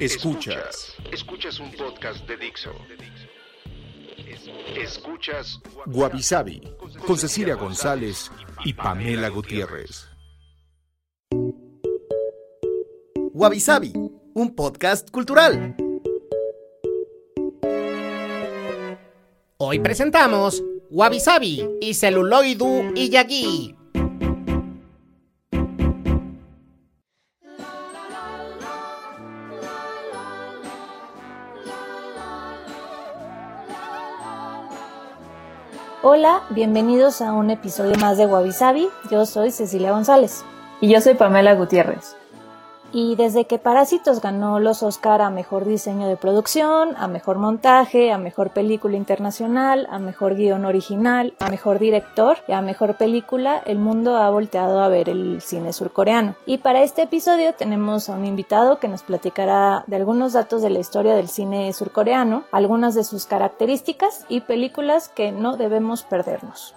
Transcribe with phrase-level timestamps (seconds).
[0.00, 0.94] Escuchas.
[1.10, 2.70] Escuchas un podcast de Dixo.
[4.76, 6.22] Escuchas Guavi
[7.04, 8.30] con Cecilia González
[8.64, 10.06] y Pamela Gutiérrez.
[13.32, 13.60] Wabi
[14.34, 15.74] un podcast cultural.
[19.56, 21.18] Hoy presentamos Wabi
[21.80, 23.77] y Celuloidu y Yagi.
[36.00, 38.52] Hola, bienvenidos a un episodio más de Wabi
[39.10, 40.44] Yo soy Cecilia González.
[40.80, 42.14] Y yo soy Pamela Gutiérrez.
[42.90, 48.12] Y desde que Parásitos ganó los Oscar a Mejor Diseño de Producción, a Mejor Montaje,
[48.12, 53.62] a Mejor Película Internacional, a Mejor Guión Original, a Mejor Director y a Mejor Película,
[53.66, 56.34] el mundo ha volteado a ver el cine surcoreano.
[56.46, 60.70] Y para este episodio tenemos a un invitado que nos platicará de algunos datos de
[60.70, 66.74] la historia del cine surcoreano, algunas de sus características y películas que no debemos perdernos.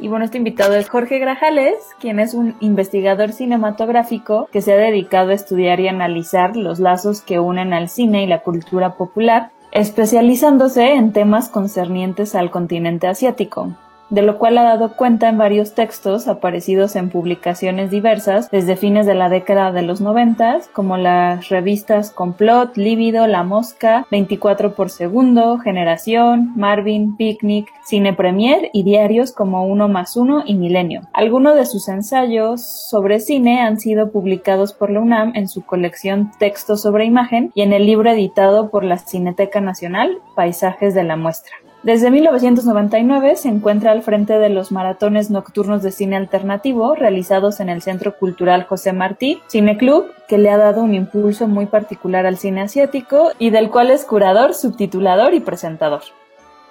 [0.00, 4.76] Y bueno, este invitado es Jorge Grajales, quien es un investigador cinematográfico que se ha
[4.76, 9.50] dedicado a estudiar y analizar los lazos que unen al cine y la cultura popular,
[9.72, 13.72] especializándose en temas concernientes al continente asiático
[14.10, 19.06] de lo cual ha dado cuenta en varios textos aparecidos en publicaciones diversas desde fines
[19.06, 24.90] de la década de los noventas, como las revistas Complot, Lívido, La Mosca, 24 por
[24.90, 31.02] segundo, Generación, Marvin, Picnic, Cine Premier y diarios como Uno más Uno y Milenio.
[31.12, 36.30] Algunos de sus ensayos sobre cine han sido publicados por la UNAM en su colección
[36.38, 41.16] Textos sobre Imagen y en el libro editado por la Cineteca Nacional, Paisajes de la
[41.16, 41.67] Muestra.
[41.84, 47.68] Desde 1999 se encuentra al frente de los maratones nocturnos de cine alternativo realizados en
[47.68, 52.26] el Centro Cultural José Martí Cine Club, que le ha dado un impulso muy particular
[52.26, 56.02] al cine asiático y del cual es curador, subtitulador y presentador.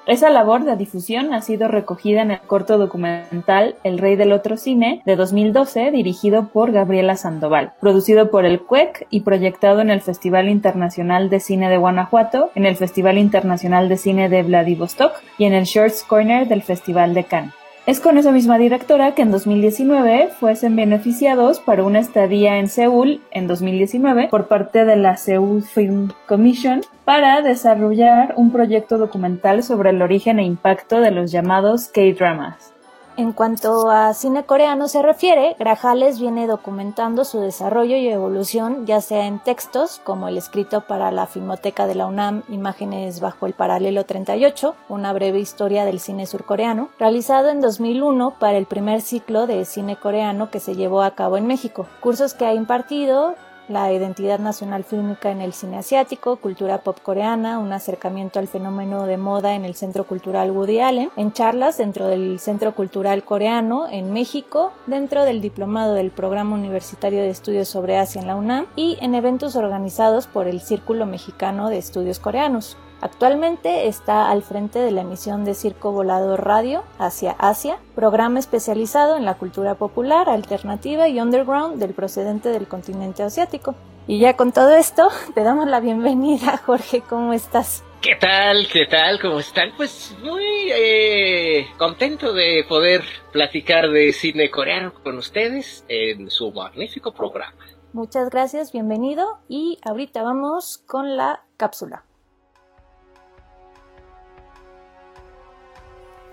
[0.07, 4.55] Esa labor de difusión ha sido recogida en el corto documental El Rey del Otro
[4.55, 9.99] Cine de 2012, dirigido por Gabriela Sandoval, producido por el CUEC y proyectado en el
[9.99, 15.43] Festival Internacional de Cine de Guanajuato, en el Festival Internacional de Cine de Vladivostok y
[15.43, 17.66] en el Shorts Corner del Festival de Cannes.
[17.87, 23.21] Es con esa misma directora que en 2019 fuesen beneficiados para una estadía en Seúl
[23.31, 29.91] en 2019 por parte de la Seoul Film Commission para desarrollar un proyecto documental sobre
[29.91, 32.73] el origen e impacto de los llamados K-dramas.
[33.17, 39.01] En cuanto a cine coreano se refiere, Grajales viene documentando su desarrollo y evolución ya
[39.01, 43.53] sea en textos, como el escrito para la Filmoteca de la UNAM Imágenes bajo el
[43.53, 49.47] paralelo 38, una breve historia del cine surcoreano, realizado en 2001 para el primer ciclo
[49.47, 53.33] de cine coreano que se llevó a cabo en México, cursos que ha impartido
[53.67, 59.05] la identidad nacional fílmica en el cine asiático, cultura pop coreana, un acercamiento al fenómeno
[59.05, 63.87] de moda en el Centro Cultural Woody Allen, en charlas dentro del Centro Cultural Coreano
[63.89, 68.65] en México, dentro del diplomado del Programa Universitario de Estudios sobre Asia en la UNAM
[68.75, 72.77] y en eventos organizados por el Círculo Mexicano de Estudios Coreanos.
[72.99, 79.17] Actualmente está al frente de la emisión de Circo Volador Radio hacia Asia, programa especializado
[79.17, 83.75] en la cultura popular, alternativa y underground del procedente del continente asiático.
[84.07, 87.83] Y ya con todo esto, te damos la bienvenida, Jorge, ¿cómo estás?
[88.01, 88.67] ¿Qué tal?
[88.71, 89.19] ¿Qué tal?
[89.19, 89.71] ¿Cómo están?
[89.75, 97.11] Pues muy eh, contento de poder platicar de cine coreano con ustedes en su magnífico
[97.11, 97.53] programa.
[97.93, 102.06] Muchas gracias, bienvenido y ahorita vamos con la cápsula.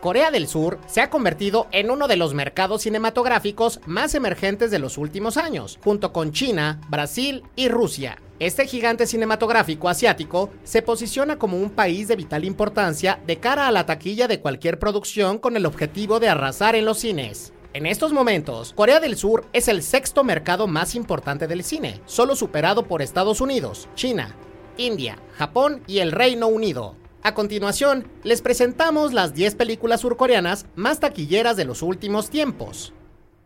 [0.05, 4.79] Corea del Sur se ha convertido en uno de los mercados cinematográficos más emergentes de
[4.79, 8.21] los últimos años, junto con China, Brasil y Rusia.
[8.39, 13.73] Este gigante cinematográfico asiático se posiciona como un país de vital importancia de cara a
[13.73, 17.55] la taquilla de cualquier producción con el objetivo de arrasar en los cines.
[17.73, 22.37] En estos momentos, Corea del Sur es el sexto mercado más importante del cine, solo
[22.37, 24.37] superado por Estados Unidos, China,
[24.77, 26.95] India, Japón y el Reino Unido.
[27.27, 32.93] A continuación, les presentamos las 10 películas surcoreanas más taquilleras de los últimos tiempos.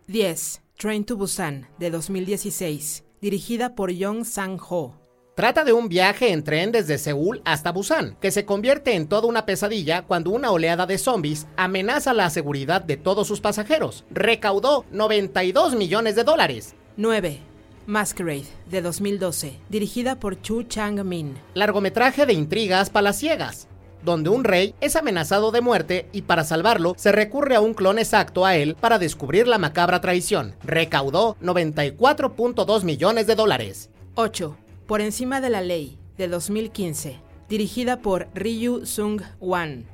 [0.08, 0.62] 10.
[0.76, 4.96] Train to Busan, de 2016, dirigida por Yong Sang-ho.
[5.36, 9.28] Trata de un viaje en tren desde Seúl hasta Busan, que se convierte en toda
[9.28, 14.04] una pesadilla cuando una oleada de zombies amenaza la seguridad de todos sus pasajeros.
[14.10, 16.75] Recaudó 92 millones de dólares.
[16.96, 17.48] 9.
[17.88, 21.38] Masquerade, de 2012, dirigida por Chu Chang-min.
[21.55, 23.67] Largometraje de intrigas palaciegas,
[24.05, 27.99] donde un rey es amenazado de muerte y para salvarlo se recurre a un clon
[27.99, 30.55] exacto a él para descubrir la macabra traición.
[30.62, 33.88] Recaudó 94.2 millones de dólares.
[34.17, 34.58] 8.
[34.87, 39.87] Por encima de la ley, de 2015, dirigida por Ryu Sung-wan.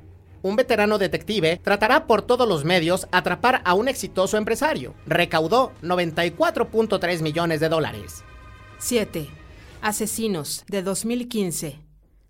[0.44, 4.94] Un veterano detective tratará por todos los medios atrapar a un exitoso empresario.
[5.06, 8.24] Recaudó 94.3 millones de dólares.
[8.76, 9.26] 7.
[9.80, 11.78] Asesinos, de 2015,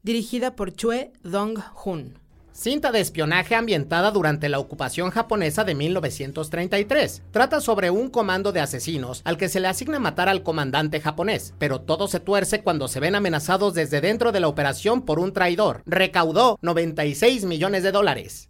[0.05, 2.24] dirigida por Chue Dong-hun.
[2.57, 7.25] Cinta de espionaje ambientada durante la ocupación japonesa de 1933.
[7.33, 11.53] Trata sobre un comando de asesinos al que se le asigna matar al comandante japonés,
[11.59, 15.33] pero todo se tuerce cuando se ven amenazados desde dentro de la operación por un
[15.33, 15.83] traidor.
[15.85, 18.49] Recaudó 96 millones de dólares.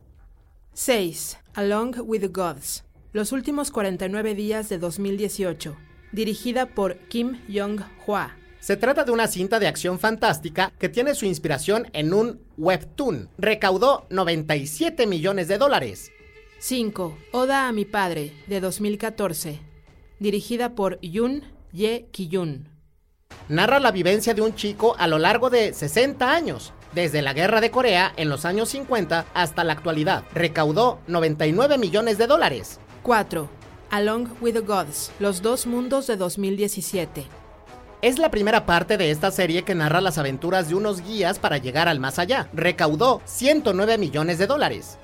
[0.74, 1.38] 6.
[1.54, 2.84] Along with the Gods.
[3.14, 5.76] Los últimos 49 días de 2018.
[6.12, 8.36] Dirigida por Kim Jong-hwa.
[8.64, 13.28] Se trata de una cinta de acción fantástica que tiene su inspiración en un webtoon.
[13.36, 16.10] Recaudó 97 millones de dólares.
[16.60, 17.14] 5.
[17.32, 19.60] Oda a mi padre, de 2014.
[20.18, 21.42] Dirigida por Yun
[21.74, 22.70] Ye Kiyun.
[23.50, 27.60] Narra la vivencia de un chico a lo largo de 60 años, desde la guerra
[27.60, 30.24] de Corea en los años 50 hasta la actualidad.
[30.32, 32.80] Recaudó 99 millones de dólares.
[33.02, 33.46] 4.
[33.90, 37.43] Along with the Gods, Los dos mundos de 2017.
[38.04, 41.56] Es la primera parte de esta serie que narra las aventuras de unos guías para
[41.56, 42.50] llegar al más allá.
[42.52, 44.98] Recaudó 109 millones de dólares.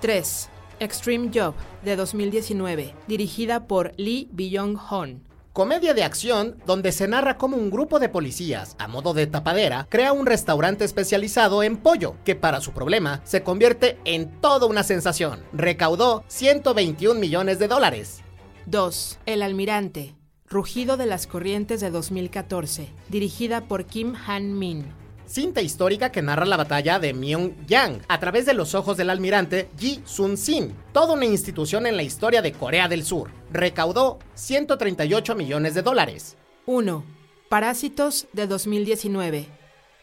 [0.00, 0.48] 3.
[0.80, 1.54] Extreme Job,
[1.84, 5.22] de 2019, dirigida por Lee Byung-hun.
[5.52, 9.86] Comedia de acción donde se narra cómo un grupo de policías, a modo de tapadera,
[9.88, 14.82] crea un restaurante especializado en pollo, que para su problema se convierte en toda una
[14.82, 15.44] sensación.
[15.52, 18.24] Recaudó 121 millones de dólares.
[18.66, 19.20] 2.
[19.26, 20.16] El Almirante,
[20.52, 24.84] Rugido de las Corrientes de 2014, dirigida por Kim Han-min.
[25.24, 29.70] Cinta histórica que narra la batalla de Myeongyang a través de los ojos del almirante
[29.78, 33.30] Ji Sun-sin, toda una institución en la historia de Corea del Sur.
[33.50, 36.36] Recaudó 138 millones de dólares.
[36.66, 37.02] 1.
[37.48, 39.48] Parásitos de 2019,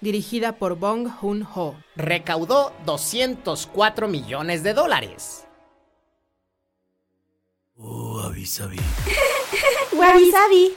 [0.01, 1.75] dirigida por Bong Joon-ho.
[1.95, 5.45] Recaudó 204 millones de dólares.
[7.81, 8.77] Oh, avisavi.
[9.97, 10.31] Wabi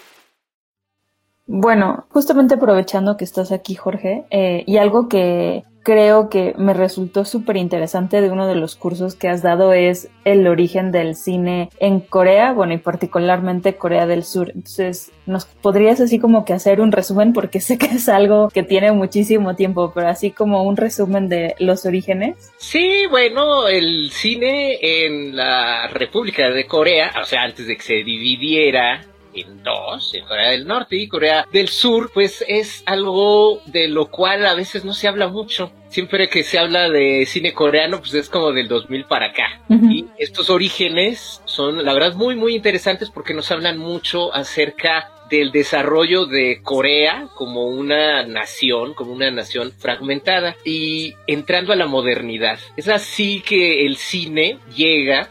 [1.46, 7.24] Bueno, justamente aprovechando que estás aquí, Jorge, eh, y algo que creo que me resultó
[7.24, 11.68] súper interesante de uno de los cursos que has dado es el origen del cine
[11.80, 14.52] en Corea, bueno, y particularmente Corea del Sur.
[14.54, 17.32] Entonces, ¿nos podrías así como que hacer un resumen?
[17.32, 21.54] Porque sé que es algo que tiene muchísimo tiempo, pero así como un resumen de
[21.58, 22.52] los orígenes.
[22.58, 27.94] Sí, bueno, el cine en la República de Corea, o sea, antes de que se
[27.94, 33.88] dividiera en dos, en Corea del Norte y Corea del Sur, pues es algo de
[33.88, 35.72] lo cual a veces no se habla mucho.
[35.88, 39.60] Siempre que se habla de cine coreano, pues es como del 2000 para acá.
[39.68, 45.50] Y estos orígenes son, la verdad, muy, muy interesantes porque nos hablan mucho acerca del
[45.50, 52.58] desarrollo de Corea como una nación, como una nación fragmentada y entrando a la modernidad.
[52.76, 55.30] Es así que el cine llega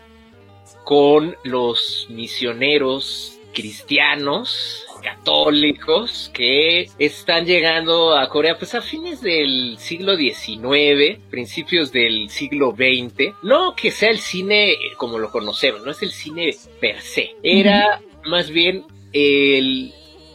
[0.84, 10.16] con los misioneros cristianos católicos que están llegando a Corea pues a fines del siglo
[10.16, 13.34] XIX, principios del siglo XX.
[13.44, 17.36] No que sea el cine como lo conocemos, no es el cine per se.
[17.44, 19.94] Era más bien el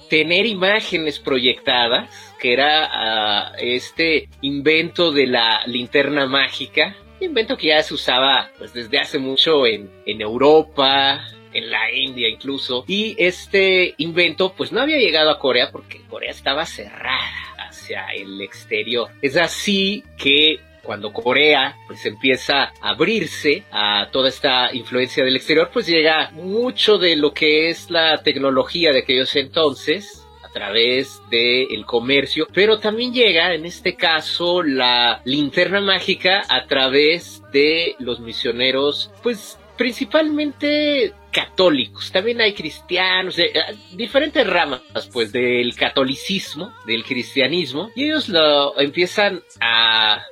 [0.08, 7.82] tener imágenes proyectadas, que era ah, este invento de la linterna mágica, invento que ya
[7.82, 11.24] se usaba pues desde hace mucho en, en Europa,
[11.56, 12.84] en la India incluso.
[12.86, 18.40] Y este invento pues no había llegado a Corea porque Corea estaba cerrada hacia el
[18.40, 19.10] exterior.
[19.22, 25.70] Es así que cuando Corea pues empieza a abrirse a toda esta influencia del exterior,
[25.72, 31.84] pues llega mucho de lo que es la tecnología de aquellos entonces a través del
[31.84, 39.10] comercio, pero también llega en este caso la linterna mágica a través de los misioneros,
[39.22, 43.52] pues principalmente católicos, también hay cristianos, eh,
[43.92, 44.80] diferentes ramas
[45.12, 50.22] pues del catolicismo, del cristianismo, y ellos lo empiezan a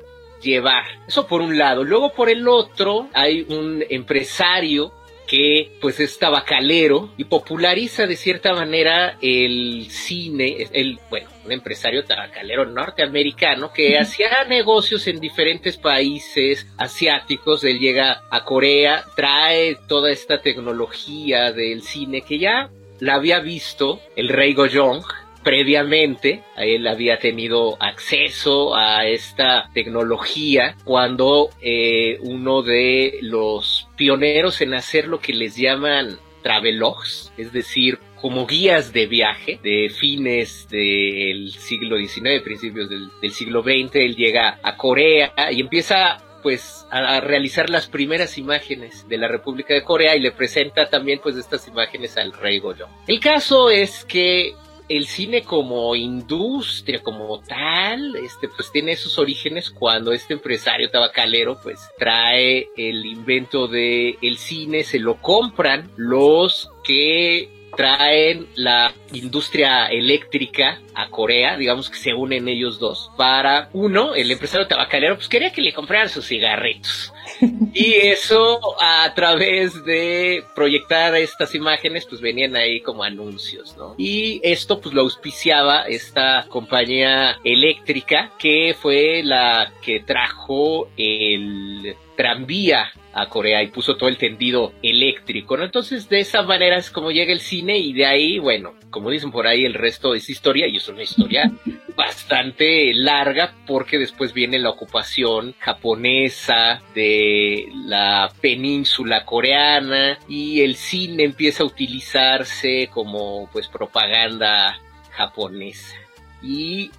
[0.41, 0.85] llevar.
[1.07, 1.85] Eso por un lado.
[1.85, 4.93] Luego por el otro hay un empresario
[5.35, 12.05] que pues es tabacalero y populariza de cierta manera el cine, el, bueno, un empresario
[12.05, 17.65] tabacalero norteamericano que hacía negocios en diferentes países asiáticos.
[17.65, 24.01] Él llega a Corea, trae toda esta tecnología del cine que ya la había visto
[24.15, 25.03] el rey Gojong
[25.43, 34.75] previamente él había tenido acceso a esta tecnología cuando eh, uno de los pioneros en
[34.75, 41.53] hacer lo que les llaman travelogs, es decir, como guías de viaje de fines del
[41.53, 47.71] siglo XIX, principios del, siglo XX, él llega a Corea y empieza pues a, realizar
[47.71, 52.19] las primeras imágenes de la República de Corea y le presenta también pues estas imágenes
[52.19, 52.87] al rey Goyo.
[53.07, 54.55] El caso es que
[54.89, 61.59] el cine como industria, como tal, este, pues tiene sus orígenes cuando este empresario tabacalero,
[61.63, 69.87] pues trae el invento de el cine, se lo compran los que traen la industria
[69.87, 75.29] eléctrica a Corea, digamos que se unen ellos dos, para uno, el empresario tabacalero, pues
[75.29, 77.13] quería que le compraran sus cigarritos.
[77.75, 83.95] Y eso a través de proyectar estas imágenes, pues venían ahí como anuncios, ¿no?
[83.99, 92.93] Y esto pues lo auspiciaba esta compañía eléctrica que fue la que trajo el tranvía
[93.15, 95.65] a Corea y puso todo el tendido eléctrico, ¿no?
[95.65, 99.31] Entonces de esa manera es como llega el cine y de ahí, bueno, como dicen
[99.31, 101.51] por ahí, el resto es historia y es una historia
[101.97, 111.25] bastante larga porque después viene la ocupación japonesa de la península coreana y el cine
[111.25, 114.79] empieza a utilizarse como pues propaganda
[115.11, 115.97] japonesa.
[116.43, 116.91] Y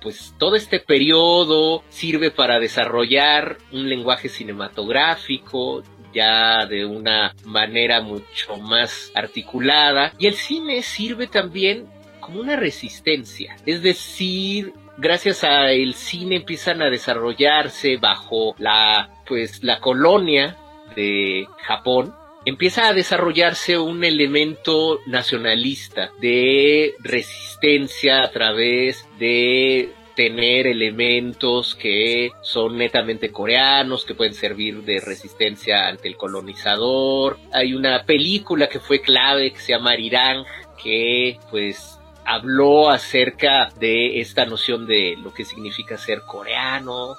[0.00, 8.56] pues todo este periodo sirve para desarrollar un lenguaje cinematográfico ya de una manera mucho
[8.56, 10.12] más articulada.
[10.18, 11.86] Y el cine sirve también
[12.20, 19.80] como una resistencia, es decir, gracias al cine empiezan a desarrollarse bajo la pues la
[19.80, 20.56] colonia
[20.94, 22.14] de Japón
[22.44, 32.76] empieza a desarrollarse un elemento nacionalista de resistencia a través de tener elementos que son
[32.76, 37.38] netamente coreanos, que pueden servir de resistencia ante el colonizador.
[37.52, 40.44] Hay una película que fue clave que se llama Arirang,
[40.82, 47.14] que pues habló acerca de esta noción de lo que significa ser coreano.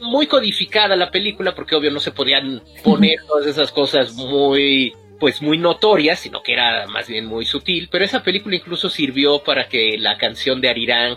[0.00, 5.42] Muy codificada la película porque obvio no se podían poner todas esas cosas muy pues
[5.42, 9.68] muy notorias, sino que era más bien muy sutil, pero esa película incluso sirvió para
[9.68, 11.16] que la canción de Arirang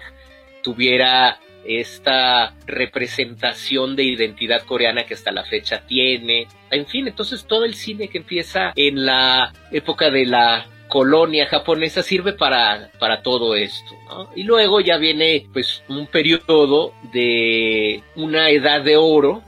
[0.61, 6.47] tuviera esta representación de identidad coreana que hasta la fecha tiene.
[6.69, 12.03] En fin, entonces todo el cine que empieza en la época de la colonia japonesa
[12.03, 13.95] sirve para, para todo esto.
[14.35, 19.41] Y luego ya viene pues un periodo de una edad de oro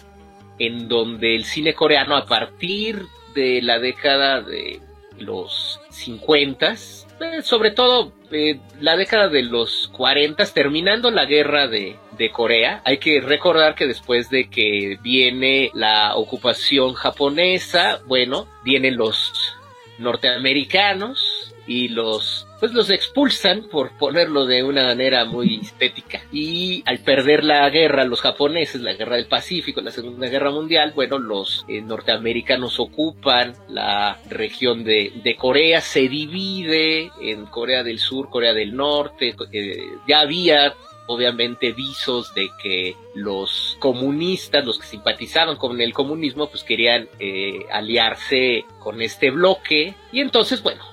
[0.58, 3.04] en donde el cine coreano a partir
[3.36, 4.80] de la década de
[5.20, 11.96] los 50, eh, sobre todo eh, la década de los 40, terminando la guerra de,
[12.18, 18.98] de Corea, hay que recordar que después de que viene la ocupación japonesa, bueno, vienen
[18.98, 19.56] los
[20.00, 21.35] norteamericanos,
[21.68, 27.44] y los pues los expulsan por ponerlo de una manera muy estética y al perder
[27.44, 31.82] la guerra los japoneses la guerra del Pacífico la segunda guerra mundial bueno los eh,
[31.82, 38.76] norteamericanos ocupan la región de, de, Corea se divide en Corea del Sur Corea del
[38.76, 40.74] Norte eh, ya había
[41.08, 47.66] obviamente visos de que los comunistas, los que simpatizaban con el comunismo, pues querían eh,
[47.72, 49.94] aliarse con este bloque.
[50.12, 50.84] Y entonces, bueno,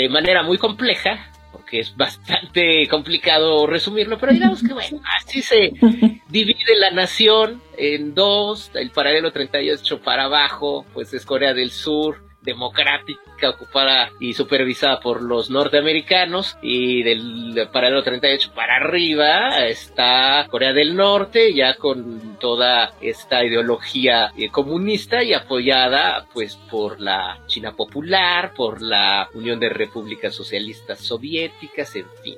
[0.00, 5.72] de manera muy compleja, porque es bastante complicado resumirlo, pero digamos que bueno, así se
[6.28, 12.22] divide la nación en dos, el paralelo 38 para abajo, pues es Corea del Sur,
[12.44, 20.72] democrática ocupada y supervisada por los norteamericanos y del paralelo 38 para arriba está Corea
[20.72, 27.72] del Norte ya con toda esta ideología eh, comunista y apoyada pues por la China
[27.72, 32.36] Popular, por la Unión de Repúblicas Socialistas Soviéticas, en fin.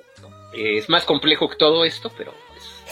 [0.54, 2.32] Es más complejo que todo esto, pero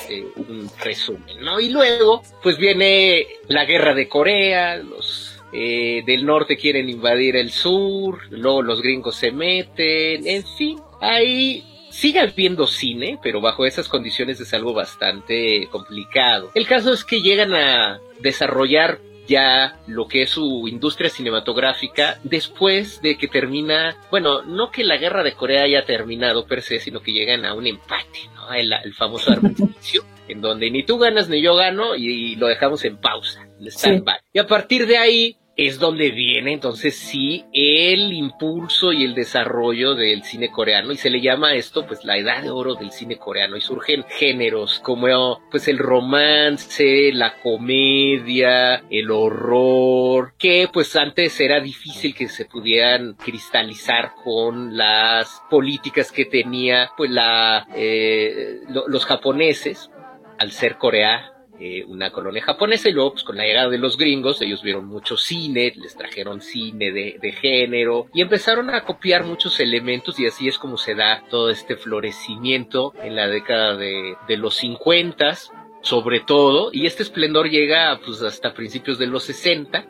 [0.08, 1.60] eh, un resumen, ¿no?
[1.60, 7.50] Y luego, pues viene la guerra de Corea, los eh, del norte quieren invadir el
[7.50, 13.88] sur, luego los gringos se meten, en fin, ahí sigue viendo cine, pero bajo esas
[13.88, 16.50] condiciones es algo bastante complicado.
[16.54, 23.00] El caso es que llegan a desarrollar ya lo que es su industria cinematográfica después
[23.00, 27.00] de que termina, bueno, no que la guerra de Corea haya terminado per se, sino
[27.00, 28.52] que llegan a un empate, ¿no?
[28.52, 32.84] El, el famoso armisticio, en donde ni tú ganas ni yo gano y, lo dejamos
[32.84, 34.18] en pausa, en stand-by.
[34.32, 39.94] Y a partir de ahí, es donde viene entonces sí el impulso y el desarrollo
[39.94, 43.18] del cine coreano y se le llama esto pues la edad de oro del cine
[43.18, 51.38] coreano y surgen géneros como pues el romance, la comedia, el horror, que pues antes
[51.40, 59.04] era difícil que se pudieran cristalizar con las políticas que tenía pues la eh, los
[59.04, 59.90] japoneses
[60.38, 63.96] al ser Corea eh, una colonia japonesa y luego pues con la llegada de los
[63.96, 69.24] gringos ellos vieron mucho cine, les trajeron cine de, de, género y empezaron a copiar
[69.24, 74.16] muchos elementos y así es como se da todo este florecimiento en la década de,
[74.26, 75.34] de los 50
[75.80, 79.86] sobre todo y este esplendor llega pues hasta principios de los 60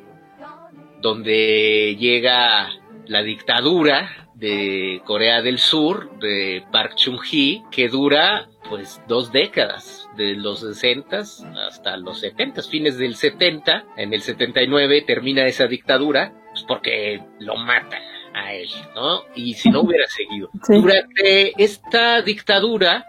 [1.00, 2.71] donde llega
[3.07, 10.35] la dictadura de Corea del Sur de Park Chung-hee que dura pues dos décadas, de
[10.35, 16.65] los 60 hasta los 70, fines del 70, en el 79 termina esa dictadura, pues
[16.67, 18.03] porque lo matan
[18.35, 19.23] a él, ¿no?
[19.35, 20.51] Y si no hubiera seguido.
[20.69, 23.05] Durante esta dictadura,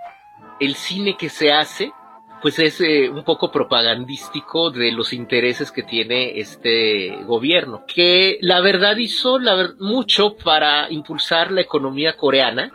[0.60, 1.92] el cine que se hace,
[2.42, 8.62] pues es eh, un poco propagandístico de los intereses que tiene este gobierno, que la
[8.62, 9.40] verdad hizo
[9.80, 12.72] mucho para impulsar la economía coreana,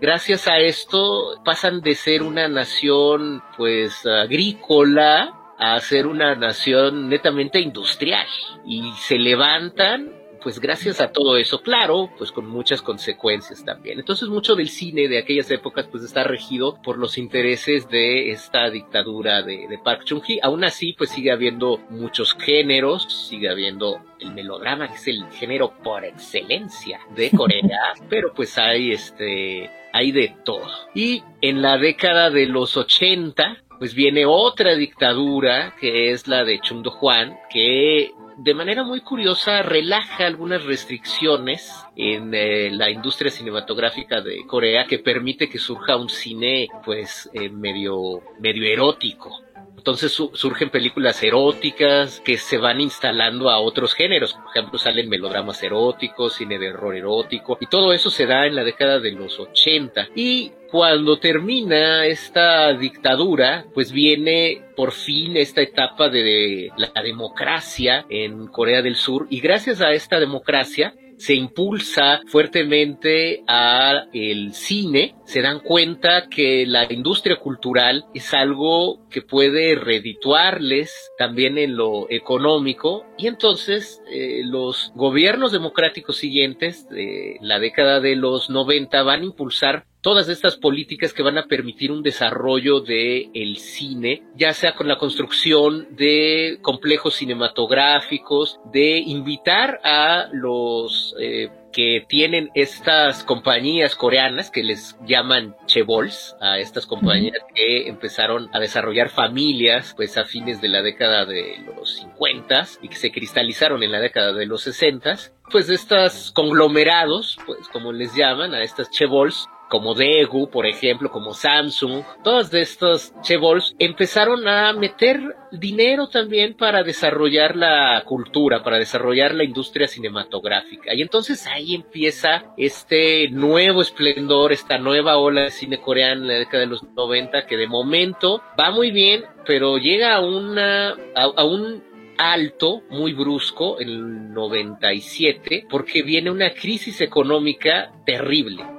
[0.00, 7.58] Gracias a esto pasan de ser una nación pues agrícola a ser una nación netamente
[7.58, 8.26] industrial.
[8.64, 13.98] Y se levantan pues gracias a todo eso, claro, pues con muchas consecuencias también.
[13.98, 18.70] Entonces mucho del cine de aquellas épocas pues está regido por los intereses de esta
[18.70, 20.40] dictadura de, de Park Chung-hee.
[20.42, 25.72] Aún así pues sigue habiendo muchos géneros, sigue habiendo el melodrama que es el género
[25.82, 30.66] por excelencia de Corea, pero pues hay este hay de todo.
[30.94, 36.60] Y en la década de los 80, pues viene otra dictadura, que es la de
[36.60, 44.20] Chung Do-hwan, que de manera muy curiosa relaja algunas restricciones en eh, la industria cinematográfica
[44.20, 49.42] de Corea que permite que surja un cine pues eh, medio medio erótico
[49.78, 54.34] entonces surgen películas eróticas que se van instalando a otros géneros.
[54.34, 58.56] Por ejemplo, salen melodramas eróticos, cine de error erótico, y todo eso se da en
[58.56, 60.08] la década de los 80.
[60.14, 68.48] Y cuando termina esta dictadura, pues viene por fin esta etapa de la democracia en
[68.48, 75.42] Corea del Sur, y gracias a esta democracia, se impulsa fuertemente a el cine, se
[75.42, 83.04] dan cuenta que la industria cultural es algo que puede redituarles también en lo económico.
[83.18, 89.24] Y entonces eh, los gobiernos democráticos siguientes de la década de los 90 van a
[89.24, 94.74] impulsar todas estas políticas que van a permitir un desarrollo de el cine, ya sea
[94.74, 103.94] con la construcción de complejos cinematográficos, de invitar a los eh, que tienen estas compañías
[103.94, 110.24] coreanas que les llaman chebols, a estas compañías que empezaron a desarrollar familias pues a
[110.24, 114.46] fines de la década de los 50 y que se cristalizaron en la década de
[114.46, 115.18] los 60
[115.50, 121.34] pues estos conglomerados, pues como les llaman, a estas chebols, como Daegu, por ejemplo, como
[121.34, 125.20] Samsung, todas de estos chebols empezaron a meter
[125.52, 130.94] dinero también para desarrollar la cultura, para desarrollar la industria cinematográfica.
[130.94, 136.34] Y entonces ahí empieza este nuevo esplendor, esta nueva ola de cine coreano en la
[136.34, 141.44] década de los 90 que de momento va muy bien, pero llega a una a,
[141.44, 141.82] un
[142.16, 148.77] alto, muy brusco, en el 97, porque viene una crisis económica terrible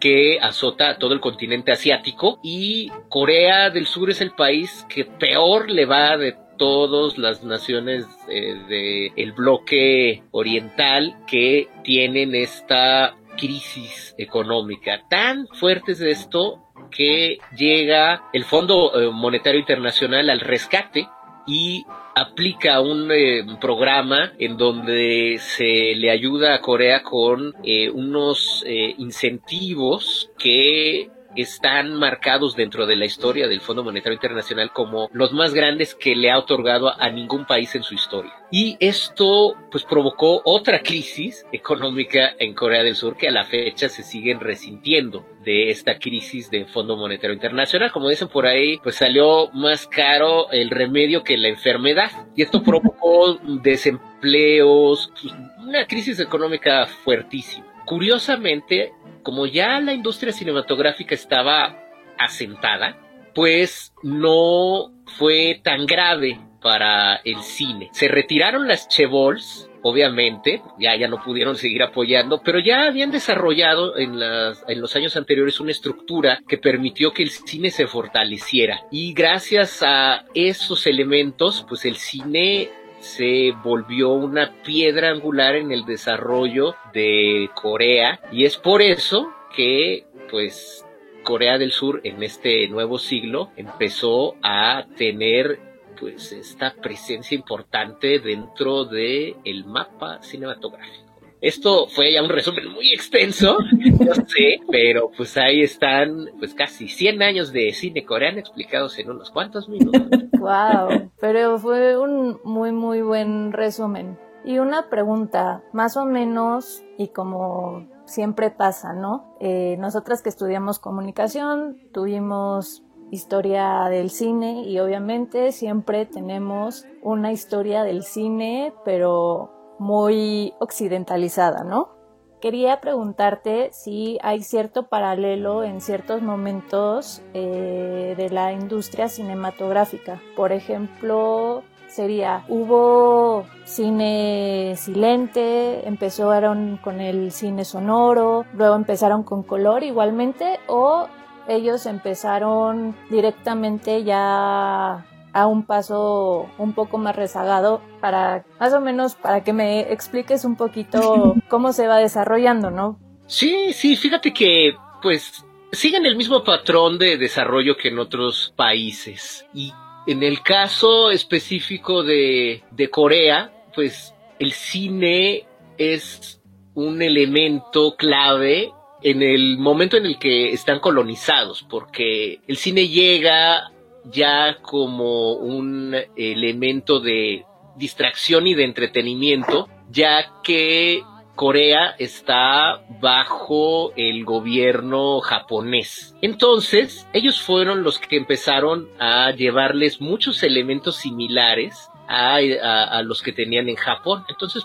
[0.00, 5.70] que azota todo el continente asiático y Corea del Sur es el país que peor
[5.70, 15.02] le va de todas las naciones eh, del bloque oriental que tienen esta crisis económica.
[15.08, 21.08] Tan fuerte es esto que llega el Fondo eh, Monetario Internacional al rescate
[21.48, 28.62] y aplica un eh, programa en donde se le ayuda a Corea con eh, unos
[28.66, 31.10] eh, incentivos que
[31.42, 36.16] están marcados dentro de la historia del Fondo Monetario Internacional como los más grandes que
[36.16, 38.32] le ha otorgado a ningún país en su historia.
[38.50, 43.88] Y esto pues provocó otra crisis económica en Corea del Sur que a la fecha
[43.88, 47.92] se siguen resintiendo de esta crisis del Fondo Monetario Internacional.
[47.92, 52.10] Como dicen por ahí, pues salió más caro el remedio que la enfermedad.
[52.34, 57.66] Y esto provocó desempleos, pues, una crisis económica fuertísima.
[57.84, 58.92] Curiosamente,
[59.28, 61.84] como ya la industria cinematográfica estaba
[62.16, 62.96] asentada,
[63.34, 67.90] pues no fue tan grave para el cine.
[67.92, 73.98] Se retiraron las chebols, obviamente, ya, ya no pudieron seguir apoyando, pero ya habían desarrollado
[73.98, 78.86] en, las, en los años anteriores una estructura que permitió que el cine se fortaleciera.
[78.90, 85.84] Y gracias a esos elementos, pues el cine se volvió una piedra angular en el
[85.84, 90.84] desarrollo de Corea y es por eso que pues
[91.22, 95.60] Corea del Sur en este nuevo siglo empezó a tener
[95.98, 101.07] pues esta presencia importante dentro de el mapa cinematográfico.
[101.40, 103.58] Esto fue ya un resumen muy extenso,
[104.00, 109.10] yo sé, pero pues ahí están pues casi 100 años de cine coreano explicados en
[109.10, 110.02] unos cuantos minutos.
[110.38, 114.18] Wow, pero fue un muy muy buen resumen.
[114.44, 119.36] Y una pregunta, más o menos, y como siempre pasa, ¿no?
[119.40, 127.82] Eh, nosotras que estudiamos comunicación, tuvimos historia del cine y obviamente siempre tenemos una historia
[127.82, 131.98] del cine, pero muy occidentalizada, ¿no?
[132.40, 140.20] Quería preguntarte si hay cierto paralelo en ciertos momentos eh, de la industria cinematográfica.
[140.36, 149.82] Por ejemplo, sería, hubo cine silente, empezaron con el cine sonoro, luego empezaron con color
[149.82, 151.08] igualmente, o
[151.48, 155.06] ellos empezaron directamente ya
[155.38, 160.44] a un paso un poco más rezagado para más o menos para que me expliques
[160.44, 162.98] un poquito cómo se va desarrollando, ¿no?
[163.26, 169.46] Sí, sí, fíjate que pues siguen el mismo patrón de desarrollo que en otros países
[169.54, 169.72] y
[170.06, 175.46] en el caso específico de, de Corea, pues el cine
[175.76, 176.40] es
[176.74, 178.72] un elemento clave
[179.02, 183.70] en el momento en el que están colonizados, porque el cine llega
[184.10, 187.44] ya como un elemento de
[187.76, 191.02] distracción y de entretenimiento, ya que
[191.38, 196.16] Corea está bajo el gobierno japonés.
[196.20, 203.68] Entonces, ellos fueron los que empezaron a llevarles muchos elementos similares a, los que tenían
[203.68, 204.24] en Japón.
[204.28, 204.64] Entonces,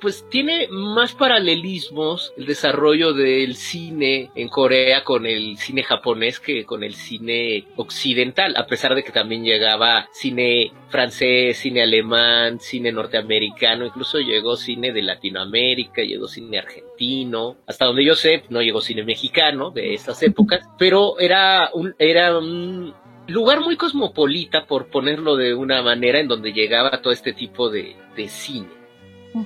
[0.00, 6.64] pues tiene más paralelismos el desarrollo del cine en Corea con el cine japonés que
[6.64, 12.92] con el cine occidental, a pesar de que también llegaba cine francés, cine alemán, cine
[12.92, 18.80] norteamericano, incluso llegó cine de Latinoamérica, llegó cine argentino, hasta donde yo sé, no llegó
[18.80, 22.94] cine mexicano de estas épocas, pero era un, era un
[23.28, 27.96] lugar muy cosmopolita, por ponerlo de una manera, en donde llegaba todo este tipo de,
[28.16, 28.79] de cine.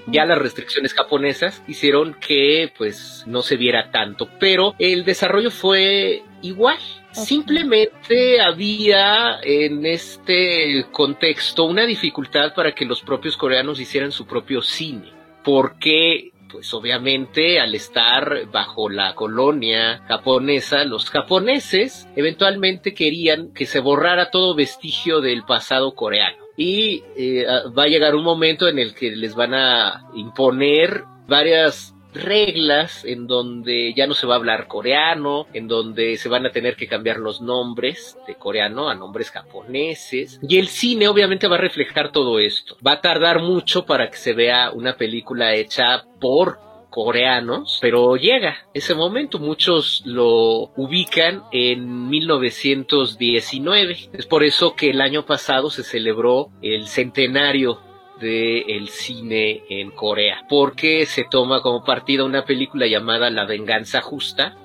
[0.07, 6.23] Ya las restricciones japonesas hicieron que pues no se viera tanto, pero el desarrollo fue
[6.43, 6.79] igual.
[7.13, 14.63] Simplemente había en este contexto una dificultad para que los propios coreanos hicieran su propio
[14.63, 15.13] cine,
[15.45, 23.81] porque pues obviamente al estar bajo la colonia japonesa, los japoneses eventualmente querían que se
[23.81, 28.95] borrara todo vestigio del pasado coreano y eh, va a llegar un momento en el
[28.95, 34.69] que les van a imponer varias reglas en donde ya no se va a hablar
[34.69, 39.31] coreano, en donde se van a tener que cambiar los nombres de coreano a nombres
[39.31, 40.41] japoneses.
[40.49, 42.77] Y el cine obviamente va a reflejar todo esto.
[42.87, 46.59] Va a tardar mucho para que se vea una película hecha por
[46.95, 54.11] coreanos, pero llega ese momento, muchos lo ubican en 1919.
[54.13, 57.81] Es por eso que el año pasado se celebró el centenario
[58.21, 64.57] del cine en Corea, porque se toma como partida una película llamada La venganza justa,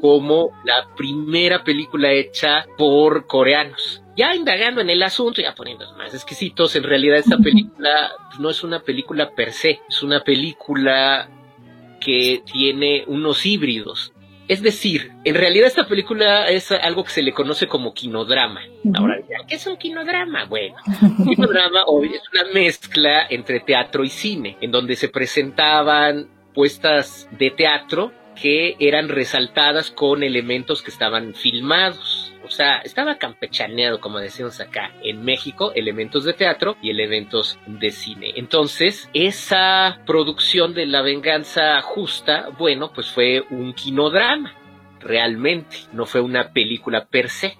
[0.00, 4.00] como la primera película hecha por coreanos.
[4.16, 8.62] Ya indagando en el asunto, ya poniendo más exquisitos, en realidad esta película no es
[8.62, 11.28] una película per se, es una película
[12.00, 14.12] que tiene unos híbridos.
[14.48, 18.62] Es decir, en realidad esta película es algo que se le conoce como quinodrama.
[18.94, 20.46] Ahora, ¿qué es un quinodrama?
[20.46, 27.28] Bueno, un quinodrama es una mezcla entre teatro y cine, en donde se presentaban puestas
[27.38, 32.32] de teatro que eran resaltadas con elementos que estaban filmados.
[32.48, 37.90] O sea, estaba campechaneado, como decimos acá, en México, elementos de teatro y elementos de
[37.90, 38.32] cine.
[38.36, 44.54] Entonces, esa producción de La Venganza Justa, bueno, pues fue un quinodrama,
[44.98, 47.56] realmente, no fue una película per se.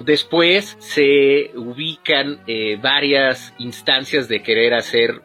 [0.00, 5.22] Después se ubican eh, varias instancias de querer hacer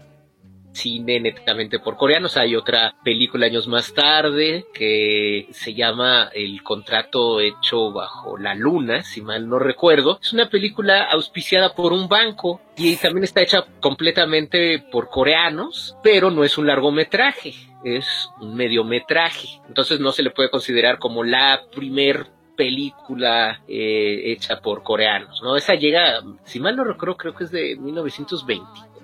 [0.75, 2.37] cine netamente por coreanos.
[2.37, 9.03] Hay otra película años más tarde que se llama El contrato hecho bajo la luna,
[9.03, 10.19] si mal no recuerdo.
[10.21, 16.29] Es una película auspiciada por un banco y también está hecha completamente por coreanos, pero
[16.29, 19.61] no es un largometraje, es un mediometraje.
[19.67, 25.57] Entonces no se le puede considerar como la primer película eh, hecha por coreanos, ¿no?
[25.57, 28.94] Esa llega, si mal no recuerdo, creo que es de 1920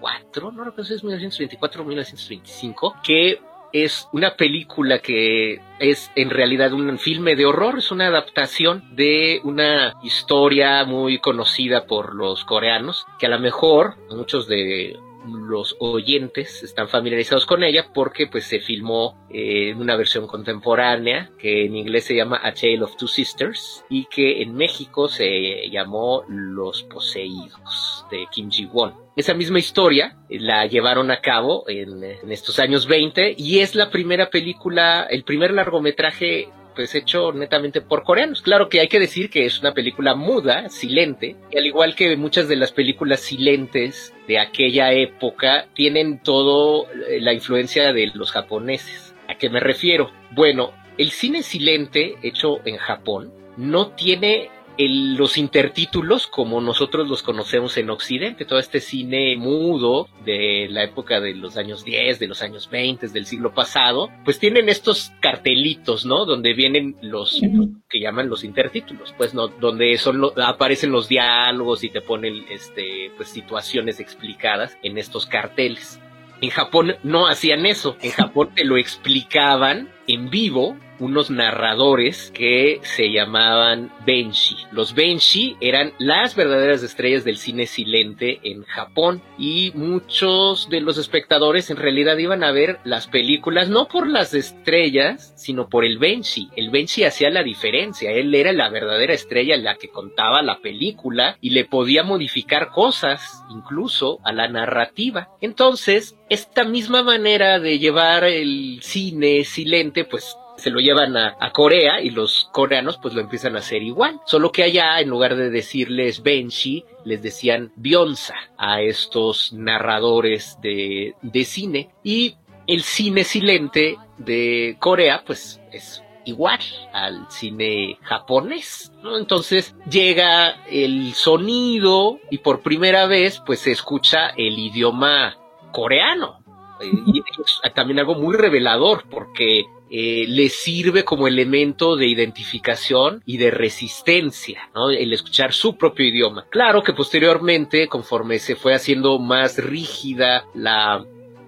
[0.51, 3.39] no recuerdo si es 1924 o 1925, que
[3.73, 9.39] es una película que es en realidad un filme de horror, es una adaptación de
[9.43, 16.63] una historia muy conocida por los coreanos, que a lo mejor muchos de los oyentes
[16.63, 21.75] están familiarizados con ella porque pues se filmó eh, en una versión contemporánea que en
[21.75, 26.83] inglés se llama A Tale of Two Sisters y que en México se llamó Los
[26.83, 28.93] Poseídos de Kim Ji-won.
[29.15, 33.89] Esa misma historia la llevaron a cabo en, en estos años 20 y es la
[33.89, 38.41] primera película, el primer largometraje pues hecho netamente por coreanos.
[38.41, 42.15] Claro que hay que decir que es una película muda, silente, y al igual que
[42.17, 48.31] muchas de las películas silentes de aquella época, tienen todo eh, la influencia de los
[48.31, 49.13] japoneses.
[49.27, 50.11] ¿A qué me refiero?
[50.31, 54.49] Bueno, el cine silente hecho en Japón no tiene
[54.87, 61.19] los intertítulos como nosotros los conocemos en Occidente, todo este cine mudo de la época
[61.19, 66.05] de los años 10, de los años 20, del siglo pasado, pues tienen estos cartelitos,
[66.05, 66.25] ¿no?
[66.25, 67.41] Donde vienen los
[67.89, 73.11] que llaman los intertítulos, pues no, donde son aparecen los diálogos y te ponen este
[73.17, 75.99] pues situaciones explicadas en estos carteles.
[76.41, 82.79] En Japón no hacían eso, en Japón te lo explicaban en vivo unos narradores que
[82.83, 84.55] se llamaban Benshi.
[84.71, 90.99] Los Benshi eran las verdaderas estrellas del cine silente en Japón y muchos de los
[90.99, 95.97] espectadores en realidad iban a ver las películas no por las estrellas, sino por el
[95.97, 96.49] Benshi.
[96.55, 101.37] El Benshi hacía la diferencia, él era la verdadera estrella la que contaba la película
[101.41, 105.29] y le podía modificar cosas incluso a la narrativa.
[105.41, 112.01] Entonces, esta misma manera de llevar el cine silente pues se lo llevan a, Corea
[112.01, 114.21] y los coreanos pues lo empiezan a hacer igual.
[114.25, 121.15] Solo que allá en lugar de decirles Benshi, les decían Bionsa a estos narradores de,
[121.23, 121.89] de cine.
[122.03, 122.35] Y
[122.67, 126.59] el cine silente de Corea pues es igual
[126.93, 128.91] al cine japonés.
[129.03, 135.37] Entonces llega el sonido y por primera vez pues se escucha el idioma
[135.71, 136.37] coreano.
[136.83, 143.35] Y es también algo muy revelador porque eh, le sirve como elemento de identificación y
[143.35, 144.89] de resistencia, ¿no?
[144.89, 146.45] El escuchar su propio idioma.
[146.49, 151.05] Claro que posteriormente, conforme se fue haciendo más rígida la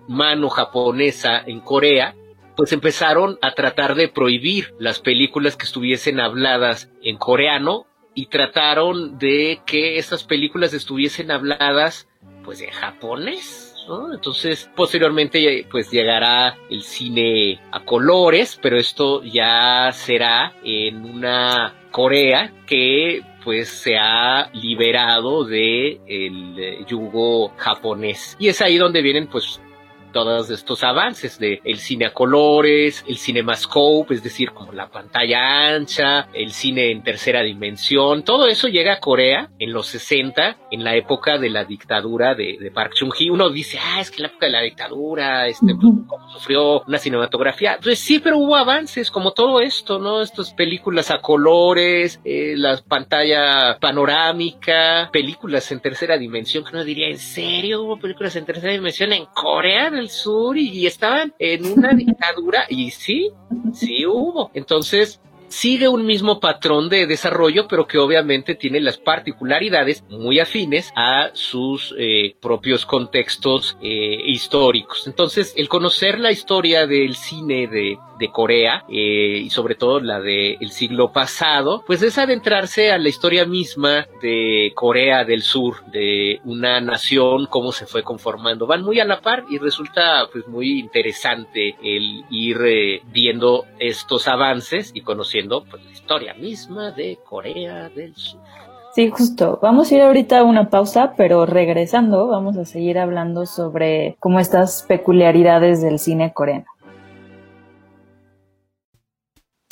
[0.09, 2.15] mano japonesa en Corea,
[2.57, 9.17] pues empezaron a tratar de prohibir las películas que estuviesen habladas en coreano y trataron
[9.17, 12.09] de que estas películas estuviesen habladas
[12.43, 13.72] pues en japonés
[14.13, 22.51] entonces, posteriormente, pues llegará el cine a colores, pero esto ya será en una Corea
[22.65, 28.35] que pues se ha liberado de el yugo japonés.
[28.39, 29.61] Y es ahí donde vienen pues
[30.13, 35.73] todos estos avances de el cine a colores, el cinemascope, es decir, como la pantalla
[35.75, 40.83] ancha, el cine en tercera dimensión, todo eso llega a Corea en los 60, en
[40.83, 43.29] la época de la dictadura de, Park Chung-hee.
[43.29, 45.93] Uno dice, ah, es que la época de la dictadura, este, pues,
[46.31, 47.77] sufrió una cinematografía.
[47.81, 50.21] Pues sí, pero hubo avances, como todo esto, ¿no?
[50.21, 57.07] Estas películas a colores, eh, la pantalla panorámica, películas en tercera dimensión, que uno diría,
[57.07, 59.89] ¿en serio hubo películas en tercera dimensión en Corea?
[60.09, 63.31] Sur y, estaban en una dictadura y sí,
[63.73, 64.51] sí hubo.
[64.53, 65.19] Entonces,
[65.53, 71.29] sigue un mismo patrón de desarrollo, pero que obviamente tiene las particularidades muy afines a
[71.33, 75.05] sus eh, propios contextos eh, históricos.
[75.05, 80.21] Entonces, el conocer la historia del cine de, de Corea eh, y sobre todo la
[80.21, 86.39] del siglo pasado, pues es adentrarse a la historia misma de Corea del Sur, de
[86.45, 88.65] una nación, cómo se fue conformando.
[88.65, 94.27] Van muy a la par y resulta pues muy interesante el ir eh, viendo estos
[94.27, 98.39] avances y conociendo pues, la historia misma de Corea del Sur.
[98.95, 99.57] Sí, justo.
[99.59, 104.39] Vamos a ir ahorita a una pausa, pero regresando vamos a seguir hablando sobre cómo
[104.39, 106.65] estas peculiaridades del cine coreano.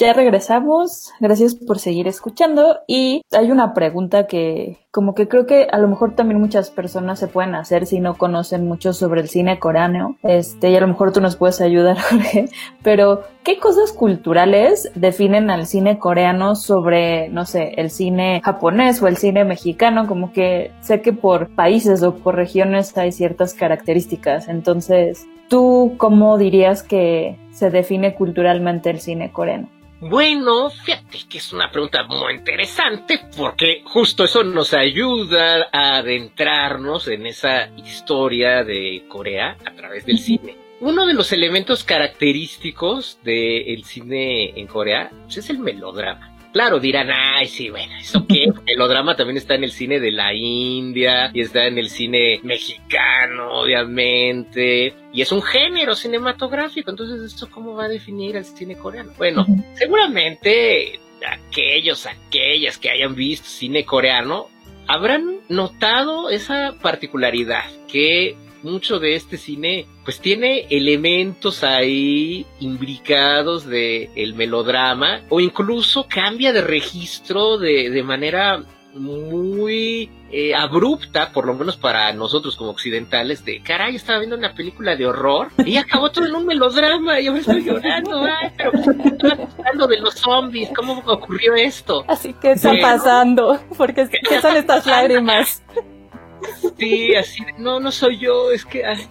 [0.02, 2.80] Ya regresamos, gracias por seguir escuchando.
[2.88, 7.20] Y hay una pregunta que como que creo que a lo mejor también muchas personas
[7.20, 10.88] se pueden hacer si no conocen mucho sobre el cine coreano, este, y a lo
[10.88, 12.50] mejor tú nos puedes ayudar, Jorge,
[12.82, 19.08] pero ¿qué cosas culturales definen al cine coreano sobre, no sé, el cine japonés o
[19.08, 20.08] el cine mexicano?
[20.08, 26.40] Como que sé que por países o por regiones hay ciertas características, entonces, ¿tú cómo
[26.40, 29.70] dirías que se define culturalmente el cine coreano?
[30.02, 37.08] Bueno, fíjate que es una pregunta muy interesante porque justo eso nos ayuda a adentrarnos
[37.08, 40.56] en esa historia de Corea a través del cine.
[40.80, 46.36] Uno de los elementos característicos del cine en Corea pues, es el melodrama.
[46.52, 48.44] Claro, dirán, ay, sí, bueno, ¿eso qué?
[48.46, 52.42] El melodrama también está en el cine de la India y está en el cine
[52.44, 54.94] mexicano, obviamente.
[55.14, 59.12] Y es un género cinematográfico, entonces, ¿esto cómo va a definir el cine coreano?
[59.18, 64.48] Bueno, seguramente aquellos, aquellas que hayan visto cine coreano
[64.88, 74.10] habrán notado esa particularidad que mucho de este cine pues tiene elementos ahí imbricados de
[74.16, 81.54] el melodrama o incluso cambia de registro de, de manera muy eh, abrupta, por lo
[81.54, 86.12] menos para nosotros como occidentales, de caray, estaba viendo una película de horror y acabó
[86.12, 90.70] todo en un melodrama y ahora estoy llorando, ay, pero estoy hablando de los zombies,
[90.76, 92.04] ¿cómo ocurrió esto?
[92.08, 95.64] Así que está pasando, porque ¿qué son estas lágrimas?
[96.78, 99.08] Sí, así, no, no soy yo, es que ay,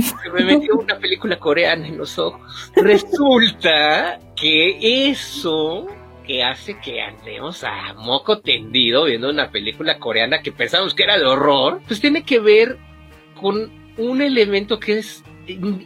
[0.00, 2.40] se me metió una película coreana en los ojos.
[2.76, 5.86] Resulta que eso
[6.26, 11.18] que hace que andemos a moco tendido viendo una película coreana que pensamos que era
[11.18, 12.78] de horror, pues tiene que ver
[13.40, 15.22] con un elemento que es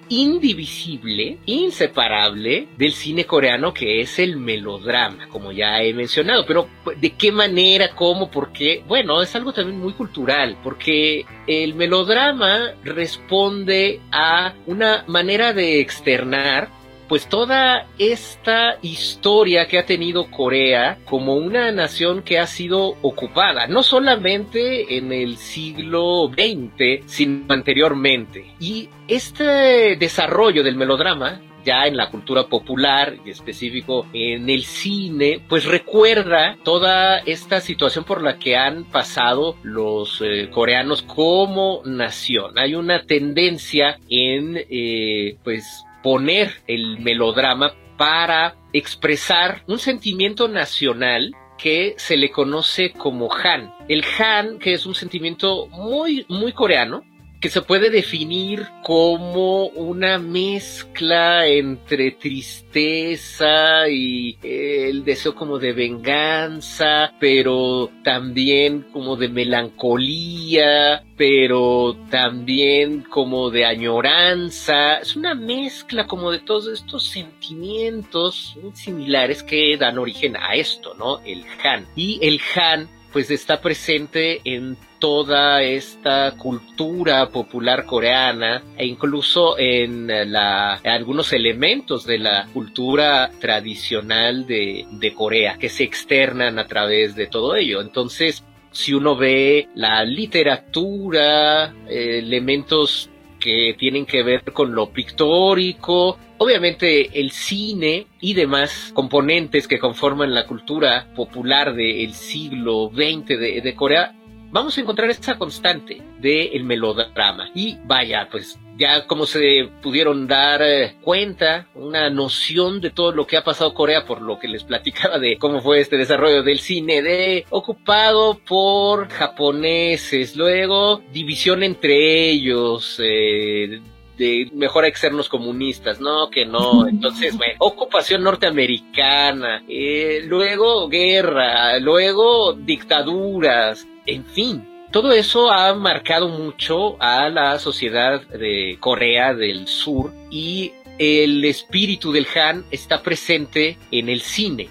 [0.08, 6.46] indivisible, inseparable del cine coreano que es el melodrama, como ya he mencionado.
[6.46, 7.90] Pero ¿de qué manera?
[7.94, 8.30] ¿Cómo?
[8.30, 8.84] ¿Por qué?
[8.86, 16.68] Bueno, es algo también muy cultural, porque el melodrama responde a una manera de externar
[17.08, 23.66] pues toda esta historia que ha tenido Corea como una nación que ha sido ocupada,
[23.66, 28.46] no solamente en el siglo XX, sino anteriormente.
[28.60, 35.40] Y este desarrollo del melodrama ya en la cultura popular y específico en el cine,
[35.48, 42.58] pues recuerda toda esta situación por la que han pasado los eh, coreanos como nación.
[42.58, 51.94] Hay una tendencia en, eh, pues, poner el melodrama para expresar un sentimiento nacional que
[51.98, 53.72] se le conoce como Han.
[53.88, 57.02] El Han, que es un sentimiento muy, muy coreano,
[57.40, 65.72] que se puede definir como una mezcla entre tristeza y eh, el deseo como de
[65.72, 74.96] venganza, pero también como de melancolía, pero también como de añoranza.
[74.98, 81.20] Es una mezcla como de todos estos sentimientos similares que dan origen a esto, ¿no?
[81.24, 81.86] El Han.
[81.94, 90.08] Y el Han pues está presente en toda esta cultura popular coreana e incluso en
[90.32, 97.14] la, algunos elementos de la cultura tradicional de, de Corea que se externan a través
[97.14, 97.80] de todo ello.
[97.80, 107.20] Entonces, si uno ve la literatura, elementos que tienen que ver con lo pictórico, obviamente
[107.20, 113.74] el cine y demás componentes que conforman la cultura popular del siglo XX de, de
[113.74, 114.14] Corea
[114.50, 117.50] vamos a encontrar esa constante del melodrama.
[117.54, 123.26] Y vaya, pues ya como se pudieron dar eh, cuenta, una noción de todo lo
[123.26, 126.60] que ha pasado Corea por lo que les platicaba de cómo fue este desarrollo del
[126.60, 133.80] cine, de ocupado por japoneses, luego división entre ellos, eh,
[134.16, 136.86] de mejor sernos comunistas, no, que no.
[136.88, 144.68] Entonces, bueno, ocupación norteamericana, eh, luego guerra, luego dictaduras, en fin.
[144.90, 152.10] Todo eso ha marcado mucho a la sociedad de Corea del Sur y el espíritu
[152.10, 154.70] del Han está presente en el cine.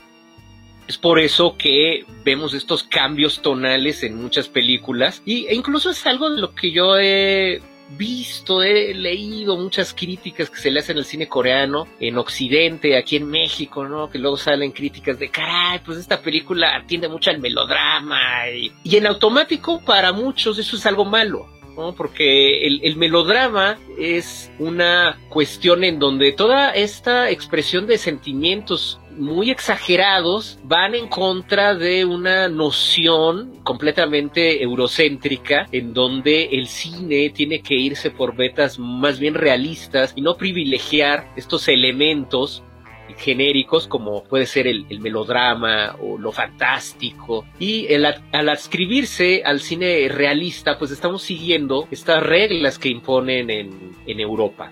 [0.87, 6.05] Es por eso que vemos estos cambios tonales en muchas películas y, e incluso es
[6.07, 10.97] algo de lo que yo he visto, he leído muchas críticas que se le hacen
[10.97, 14.09] al cine coreano en Occidente, aquí en México, ¿no?
[14.09, 19.07] Que luego salen críticas de, caray, pues esta película atiende mucho al melodrama y, en
[19.07, 21.47] automático para muchos eso es algo malo.
[21.75, 21.93] ¿no?
[21.93, 30.59] Porque el, melodrama es una cuestión en donde toda esta expresión de sentimientos muy exagerados
[30.63, 38.11] van en contra de una noción completamente eurocéntrica en donde el cine tiene que irse
[38.11, 42.63] por vetas más bien realistas y no privilegiar estos elementos
[43.17, 47.45] genéricos como puede ser el, el, melodrama o lo fantástico.
[47.57, 53.95] Y el, al adscribirse al cine realista pues estamos siguiendo estas reglas que imponen en,
[54.05, 54.71] en Europa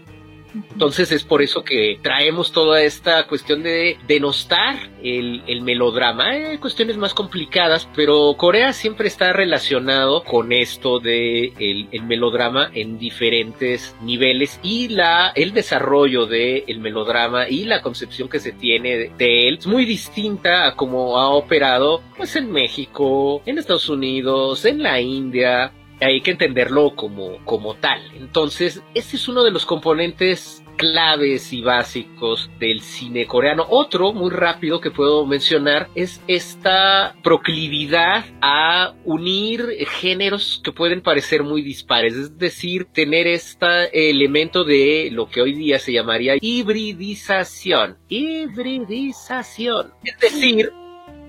[0.72, 6.30] entonces es por eso que traemos toda esta cuestión de denostar el, el melodrama.
[6.30, 12.70] Hay cuestiones más complicadas, pero Corea siempre está relacionado con esto de el, el melodrama
[12.74, 18.52] en diferentes niveles y la, el desarrollo del el melodrama y la concepción que se
[18.52, 23.58] tiene de, de, él es muy distinta a como ha operado pues en México, en
[23.58, 25.72] Estados Unidos, en la India,
[26.02, 28.02] hay que entenderlo como, como tal.
[28.16, 33.66] Entonces, este es uno de los componentes claves y básicos del cine coreano.
[33.70, 41.44] Otro muy rápido que puedo mencionar es esta proclividad a unir géneros que pueden parecer
[41.44, 47.98] muy dispares, es decir, tener este elemento de lo que hoy día se llamaría hibridización.
[48.10, 49.94] Hibridización.
[50.04, 50.72] Es decir,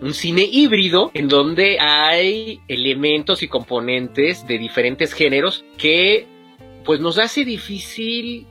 [0.00, 6.26] un cine híbrido en donde hay elementos y componentes de diferentes géneros que
[6.84, 8.46] pues nos hace difícil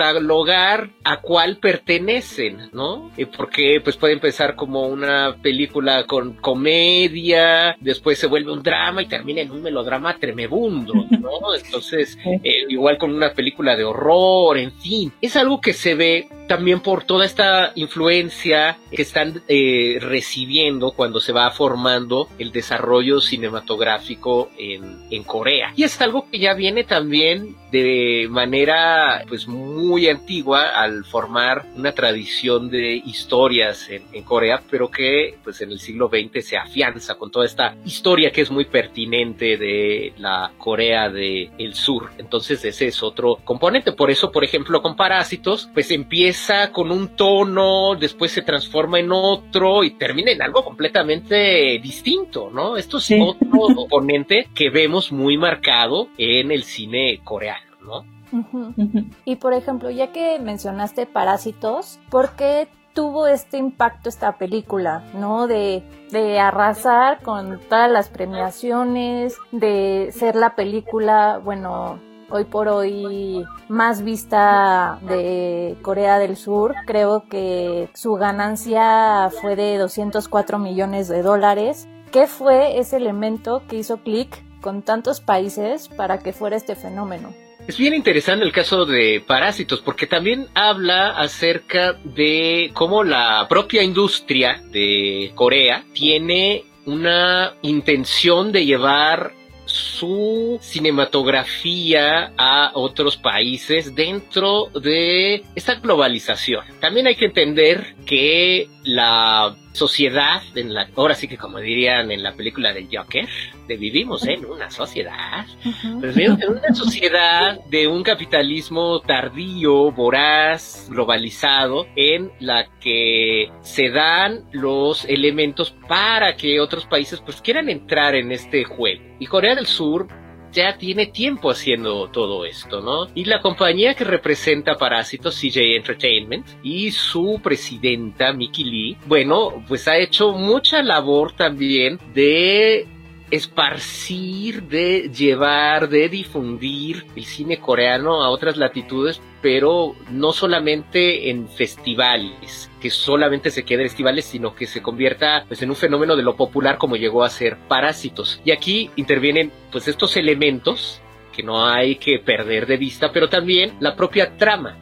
[0.00, 3.10] catalogar a cuál pertenecen, ¿no?
[3.36, 9.06] Porque pues puede empezar como una película con comedia, después se vuelve un drama y
[9.06, 11.54] termina en un melodrama tremebundo, ¿no?
[11.64, 16.28] Entonces, eh, igual con una película de horror, en fin, es algo que se ve
[16.48, 23.20] también por toda esta influencia que están eh, recibiendo cuando se va formando el desarrollo
[23.20, 25.72] cinematográfico en, en Corea.
[25.76, 31.92] Y es algo que ya viene también de manera pues muy antigua al formar una
[31.92, 37.16] tradición de historias en, en, Corea, pero que pues en el siglo XX se afianza
[37.16, 42.10] con toda esta historia que es muy pertinente de la Corea del el Sur.
[42.18, 43.92] Entonces ese es otro componente.
[43.92, 49.10] Por eso, por ejemplo, con Parásitos, pues empieza con un tono, después se transforma en
[49.12, 52.76] otro y termina en algo completamente distinto, ¿no?
[52.76, 53.18] Esto es sí.
[53.20, 58.19] otro componente que vemos muy marcado en el cine coreano, ¿no?
[58.32, 58.74] Uh -huh.
[58.76, 59.14] Uh -huh.
[59.24, 65.46] Y por ejemplo, ya que mencionaste Parásitos, ¿por qué tuvo este impacto esta película, ¿no?
[65.46, 71.98] De, de arrasar con todas las premiaciones, de ser la película, bueno,
[72.30, 76.74] hoy por hoy más vista de Corea del Sur.
[76.86, 81.88] Creo que su ganancia fue de 204 millones de dólares.
[82.12, 87.30] ¿Qué fue ese elemento que hizo clic con tantos países para que fuera este fenómeno?
[87.70, 93.84] Es bien interesante el caso de Parásitos porque también habla acerca de cómo la propia
[93.84, 99.34] industria de Corea tiene una intención de llevar
[99.66, 106.64] su cinematografía a otros países dentro de esta globalización.
[106.80, 112.22] También hay que entender que la sociedad, en la, ahora sí que como dirían en
[112.22, 113.28] la película del Joker,
[113.66, 116.00] de vivimos en una sociedad, uh -huh.
[116.00, 124.44] pues en una sociedad de un capitalismo tardío, voraz, globalizado, en la que se dan
[124.52, 129.02] los elementos para que otros países pues quieran entrar en este juego.
[129.18, 130.08] Y Corea del Sur
[130.52, 133.08] ya tiene tiempo haciendo todo esto, ¿no?
[133.14, 139.88] Y la compañía que representa Parásitos, CJ Entertainment, y su presidenta, Mickey Lee, bueno, pues
[139.88, 142.86] ha hecho mucha labor también de
[143.30, 151.48] esparcir, de llevar, de difundir el cine coreano a otras latitudes, pero no solamente en
[151.48, 156.16] festivales, que solamente se quede en festivales, sino que se convierta pues, en un fenómeno
[156.16, 158.40] de lo popular como llegó a ser Parásitos.
[158.44, 161.00] Y aquí intervienen pues estos elementos
[161.32, 164.76] que no hay que perder de vista, pero también la propia trama,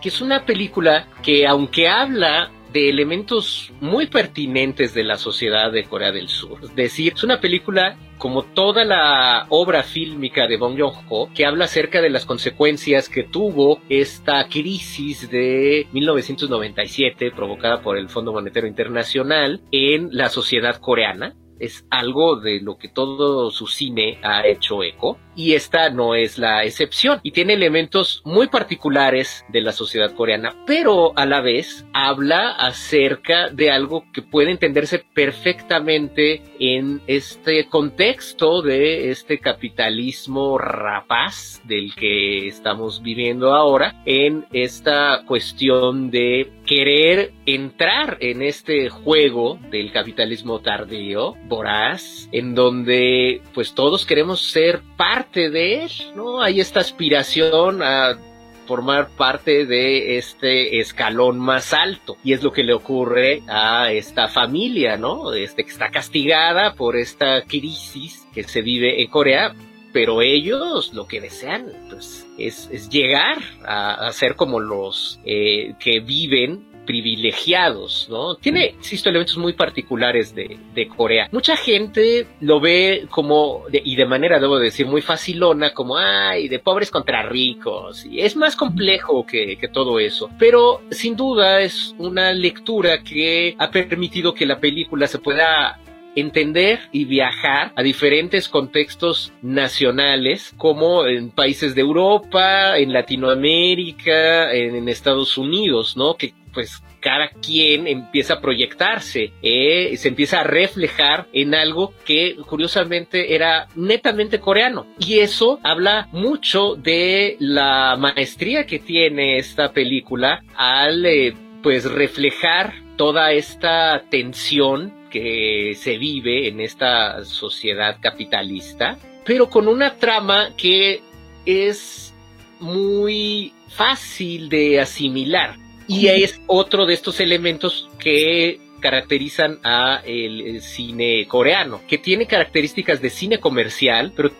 [0.00, 5.84] que es una película que aunque habla de elementos muy pertinentes de la sociedad de
[5.84, 6.58] Corea del Sur.
[6.62, 11.64] Es decir, es una película como toda la obra fílmica de Bong Joon-ho que habla
[11.64, 18.68] acerca de las consecuencias que tuvo esta crisis de 1997 provocada por el Fondo Monetario
[18.68, 24.82] Internacional en la sociedad coreana es algo de lo que todo su cine ha hecho
[24.82, 27.20] eco y esta no es la excepción.
[27.22, 33.48] Y tiene elementos muy particulares de la sociedad coreana, pero a la vez habla acerca
[33.50, 42.46] de algo que puede entenderse perfectamente en este contexto de este capitalismo rapaz del que
[42.46, 51.34] estamos viviendo ahora, en esta cuestión de querer entrar en este juego del capitalismo tardío,
[51.46, 56.42] voraz, en donde pues todos queremos ser parte de él, ¿no?
[56.42, 58.18] Hay esta aspiración a
[58.66, 62.16] formar parte de este escalón más alto.
[62.24, 65.32] Y es lo que le ocurre a esta familia, ¿no?
[65.32, 69.54] Este que está castigada por esta crisis que se vive en Corea,
[69.92, 76.71] pero ellos lo que desean pues, es, llegar a, ser como los eh, que viven
[76.86, 78.36] privilegiados, ¿no?
[78.36, 80.58] Tiene, insisto, elementos muy particulares de,
[80.96, 81.28] Corea.
[81.30, 86.58] Mucha gente lo ve como, y de manera, debo decir, muy facilona, como, ay, de
[86.58, 88.04] pobres contra ricos.
[88.04, 90.28] Y es más complejo que, todo eso.
[90.38, 95.78] Pero, sin duda, es una lectura que ha permitido que la película se pueda
[96.14, 104.88] entender y viajar a diferentes contextos nacionales, como en países de Europa, en Latinoamérica, en,
[104.88, 106.14] Estados Unidos, ¿no?
[106.14, 112.36] Que pues cada quien empieza a proyectarse, eh, se empieza a reflejar en algo que
[112.46, 114.86] curiosamente era netamente coreano.
[114.98, 122.74] Y eso habla mucho de la maestría que tiene esta película al eh, pues reflejar
[122.96, 131.02] toda esta tensión que se vive en esta sociedad capitalista, pero con una trama que
[131.44, 132.14] es
[132.60, 135.56] muy fácil de asimilar.
[135.92, 143.00] Y es otro de estos elementos que caracterizan a el, cine coreano, que tiene características
[143.00, 144.30] de cine comercial, pero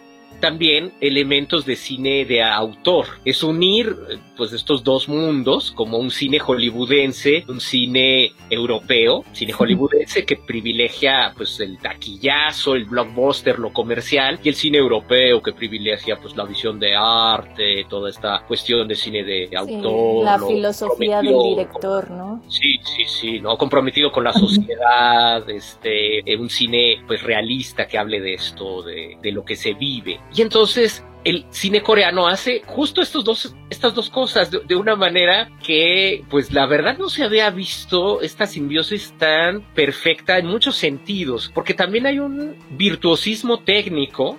[0.43, 3.07] también elementos de cine de autor.
[3.25, 3.97] Es unir
[4.37, 11.33] pues estos dos mundos como un cine hollywoodense, un cine europeo, cine hollywoodense que privilegia
[11.37, 16.45] pues el taquillazo, el blockbuster, lo comercial y el cine europeo que privilegia pues la
[16.45, 20.25] visión de arte, toda esta cuestión de cine de autor.
[20.25, 22.43] la filosofía del director, ¿no?
[22.49, 23.57] Sí, sí, sí, ¿no?
[23.57, 29.31] Comprometido con la sociedad, este, un cine pues realista que hable de esto, de, de
[29.31, 30.19] lo que se vive.
[30.35, 35.51] Y entonces el cine coreano hace justo estos dos, estas dos cosas de, una manera
[35.65, 41.51] que, pues la verdad no se había visto esta simbiosis tan perfecta en muchos sentidos,
[41.55, 44.37] porque también hay un virtuosismo técnico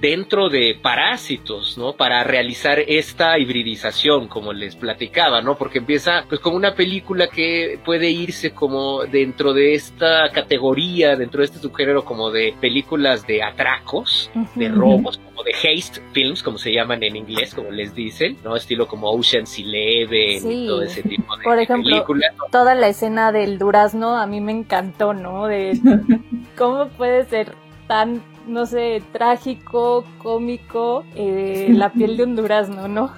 [0.00, 1.94] dentro de parásitos, ¿no?
[1.94, 5.56] Para realizar esta hibridización, como les platicaba, ¿no?
[5.56, 11.40] Porque empieza pues como una película que puede irse como dentro de esta categoría, dentro
[11.40, 16.58] de este subgénero como de películas de atracos, de robos, como de haste films, como
[16.58, 18.56] se llaman en inglés, como les dicen, ¿no?
[18.56, 22.04] Estilo como Ocean's Eleven y todo ese tipo de Por ejemplo,
[22.50, 25.46] Toda la escena del durazno a mí me encantó, ¿no?
[25.46, 25.78] De
[26.56, 27.54] cómo puede ser
[27.86, 33.12] tan no sé, trágico, cómico, eh, la piel de un durazno, ¿no?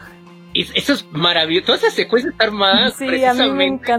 [0.75, 1.67] Eso es maravilloso.
[1.67, 3.93] Todas esas secuencias armadas precisamente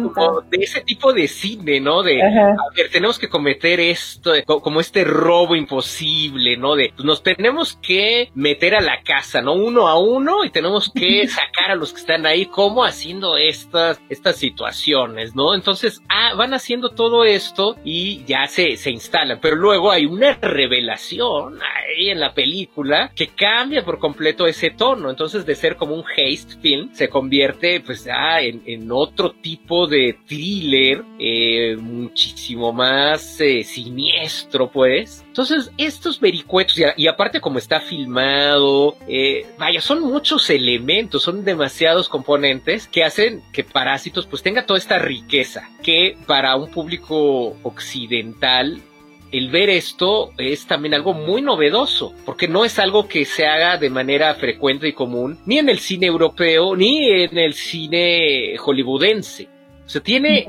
[0.50, 2.04] de ese tipo de cine, ¿no?
[2.04, 6.76] De, a ver, tenemos que cometer esto, como este robo imposible, ¿no?
[6.76, 9.54] De, pues, nos tenemos que meter a la casa, ¿no?
[9.54, 14.02] Uno a uno y tenemos que sacar a los que están ahí, como haciendo estas,
[14.10, 15.54] estas situaciones, ¿no?
[15.54, 20.34] Entonces, ah, van haciendo todo esto y ya se, se instalan, pero luego hay una
[20.34, 25.10] revelación ahí en la película que cambia por completo ese tono.
[25.10, 31.04] Entonces, de ser como un haste film se convierte pues en, otro tipo de thriller
[31.20, 35.24] eh, muchísimo más eh, siniestro pues.
[35.28, 42.10] Entonces estos vericuetos y, aparte como está filmado, eh, vaya, son muchos elementos, son demasiados
[42.10, 48.82] componentes que hacen que Parásitos pues tenga toda esta riqueza que para un público occidental
[49.32, 53.78] el ver esto es también algo muy novedoso, porque no es algo que se haga
[53.78, 59.48] de manera frecuente y común, ni en el cine europeo, ni en el cine hollywoodense.
[59.86, 60.48] O sea, tiene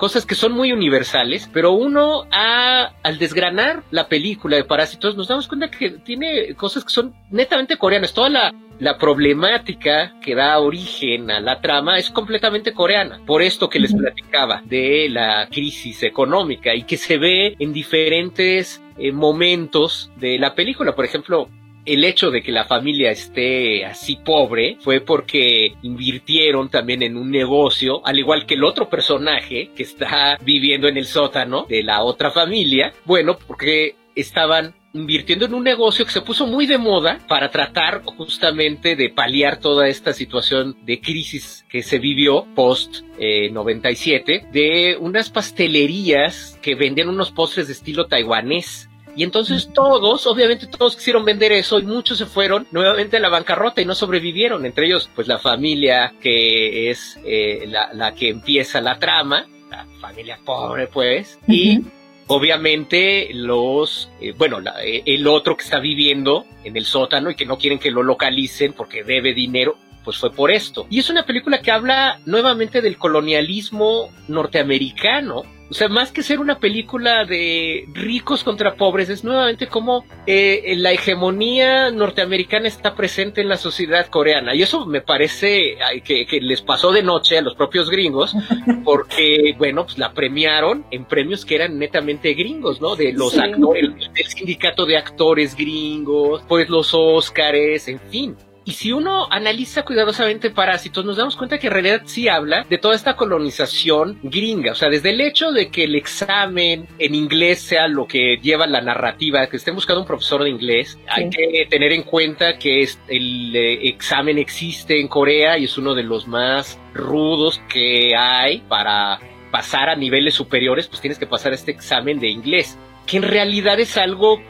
[0.00, 5.46] cosas que son muy universales, pero uno al desgranar la película de Parásitos nos damos
[5.46, 8.14] cuenta que tiene cosas que son netamente coreanas.
[8.14, 13.20] Toda la, la problemática que da origen a la trama es completamente coreana.
[13.26, 18.82] Por esto que les platicaba de la crisis económica y que se ve en diferentes
[18.96, 20.94] eh, momentos de la película.
[20.94, 21.50] Por ejemplo,
[21.92, 27.30] el hecho de que la familia esté así pobre fue porque invirtieron también en un
[27.30, 32.02] negocio, al igual que el otro personaje que está viviendo en el sótano de la
[32.02, 32.92] otra familia.
[33.04, 38.02] Bueno, porque estaban invirtiendo en un negocio que se puso muy de moda para tratar
[38.02, 44.96] justamente de paliar toda esta situación de crisis que se vivió post 97 eh, de
[44.98, 51.24] unas pastelerías que vendían unos postres de estilo taiwanés y entonces todos, obviamente todos quisieron
[51.24, 54.64] vender eso y muchos se fueron nuevamente a la bancarrota y no sobrevivieron.
[54.64, 60.38] Entre ellos, pues la familia que es eh, la, que empieza la trama, la familia
[60.44, 61.80] pobre pues, y
[62.26, 67.46] obviamente los, eh, bueno, eh, el otro que está viviendo en el sótano y que
[67.46, 70.86] no quieren que lo localicen porque debe dinero, pues fue por esto.
[70.90, 76.40] Y es una película que habla nuevamente del colonialismo norteamericano o sea, más que ser
[76.40, 83.40] una película de ricos contra pobres, es nuevamente como eh, la hegemonía norteamericana está presente
[83.40, 84.52] en la sociedad coreana.
[84.56, 88.34] Y eso me parece que, les pasó de noche a los propios gringos,
[88.84, 92.96] porque, bueno, pues la premiaron en premios que eran netamente gringos, ¿no?
[92.96, 98.36] De los actores, del sindicato de actores gringos, pues los Óscares, en fin.
[98.70, 102.78] Y si uno analiza cuidadosamente Parásitos, nos damos cuenta que en realidad sí habla de
[102.78, 104.70] toda esta colonización gringa.
[104.70, 108.68] O sea, desde el hecho de que el examen en inglés sea lo que lleva
[108.68, 112.88] la narrativa, que estén buscando un profesor de inglés, hay que tener en cuenta que
[113.08, 118.58] el eh, examen existe en Corea y es uno de los más rudos que hay
[118.68, 119.18] para
[119.50, 123.80] pasar a niveles superiores, pues tienes que pasar este examen de inglés, que en realidad
[123.80, 124.40] es algo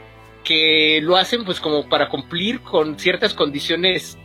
[0.43, 4.17] que lo hacen pues como para cumplir con ciertas condiciones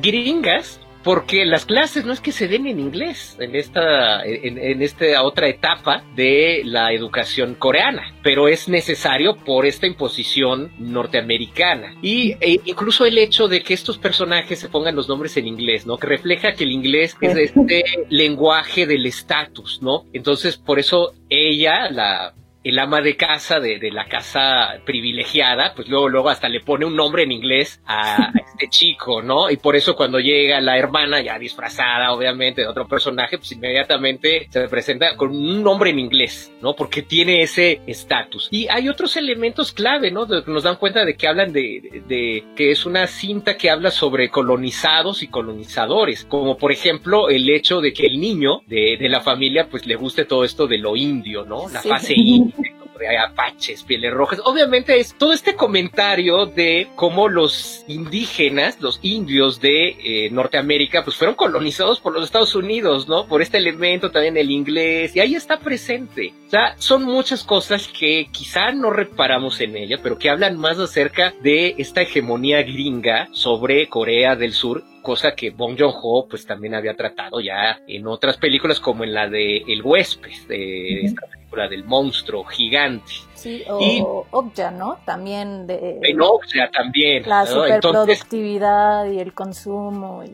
[0.00, 5.22] gringas porque las clases no es que se den en inglés en esta, en, esta
[5.22, 11.94] otra etapa de la educación coreana, pero es necesario por esta imposición norteamericana.
[12.00, 15.86] Y e incluso el hecho de que estos personajes se pongan los nombres en inglés,
[15.86, 15.98] ¿no?
[15.98, 20.06] Que refleja que el inglés es este lenguaje del estatus, ¿no?
[20.14, 22.34] Entonces, por eso ella, la
[22.64, 26.86] el ama de casa de, de, la casa privilegiada, pues luego, luego hasta le pone
[26.86, 29.50] un nombre en inglés a, este chico, ¿no?
[29.50, 34.48] Y por eso cuando llega la hermana, ya disfrazada, obviamente, de otro personaje, pues inmediatamente
[34.48, 36.74] se presenta con un nombre en inglés, ¿no?
[36.74, 38.48] Porque tiene ese estatus.
[38.50, 40.26] Y hay otros elementos clave, ¿no?
[40.26, 43.90] que nos dan cuenta de que hablan de, de, que es una cinta que habla
[43.90, 49.08] sobre colonizados y colonizadores, como por ejemplo el hecho de que el niño de, de
[49.10, 51.68] la familia, pues le guste todo esto de lo indio, ¿no?
[51.68, 52.53] La fase india
[52.98, 54.40] de apaches, pieles rojas.
[54.44, 61.16] Obviamente es todo este comentario de cómo los indígenas, los indios de eh, Norteamérica, pues
[61.16, 63.26] fueron colonizados por los Estados Unidos, ¿no?
[63.26, 66.34] Por este elemento también el inglés, y ahí está presente.
[66.46, 70.78] O sea, son muchas cosas que quizá no reparamos en ella, pero que hablan más
[70.78, 76.74] acerca de esta hegemonía gringa sobre Corea del Sur cosa que Bong Joon-ho pues también
[76.74, 81.68] había tratado ya en otras películas como en la de El huésped, de esta película
[81.68, 83.12] del monstruo gigante.
[83.34, 84.98] Sí, o Okja, ¿no?
[85.04, 86.00] También de...
[86.02, 87.22] En Okja también.
[87.26, 90.24] La superproductividad y el consumo.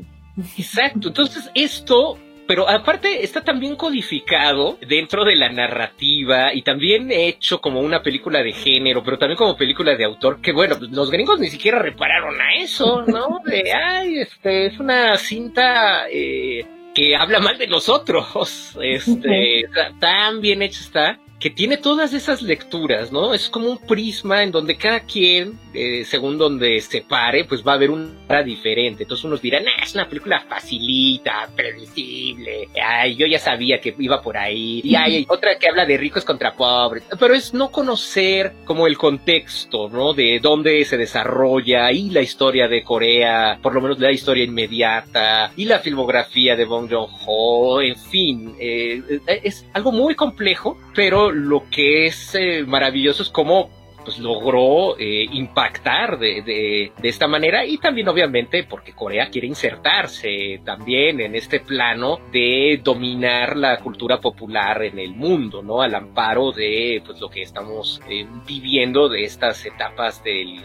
[0.57, 2.16] Exacto, entonces esto
[2.51, 8.43] pero aparte está también codificado dentro de la narrativa y también hecho como una película
[8.43, 12.41] de género, pero también como película de autor, que bueno, los gringos ni siquiera repararon
[12.41, 13.39] a eso, ¿no?
[13.45, 19.67] De, ay, este, es una cinta eh, que habla mal de nosotros, este,
[20.01, 23.32] tan bien hecha está que tiene todas esas lecturas, ¿no?
[23.32, 27.72] Es como un prisma en donde cada quien, eh, según donde se pare, pues va
[27.72, 29.05] a haber una diferente.
[29.05, 34.20] Entonces unos dirán, ah, es una película facilita, previsible, ay, yo ya sabía que iba
[34.20, 38.53] por ahí, y hay otra que habla de ricos contra pobres, pero es no conocer
[38.66, 40.12] como el contexto, ¿no?
[40.12, 45.53] De dónde se desarrolla y la historia de Corea, por lo menos la historia inmediata,
[45.57, 51.64] y la filmografía de Bong Joon-ho, en fin, eh, es algo muy complejo, pero lo
[51.70, 53.70] que es eh, maravilloso es cómo
[54.03, 59.47] pues logró eh, impactar de, de, de, esta manera y también obviamente porque Corea quiere
[59.47, 65.83] insertarse también en este plano de dominar la cultura popular en el mundo, ¿no?
[65.83, 70.59] Al amparo de pues lo que estamos eh, viviendo de estas etapas del,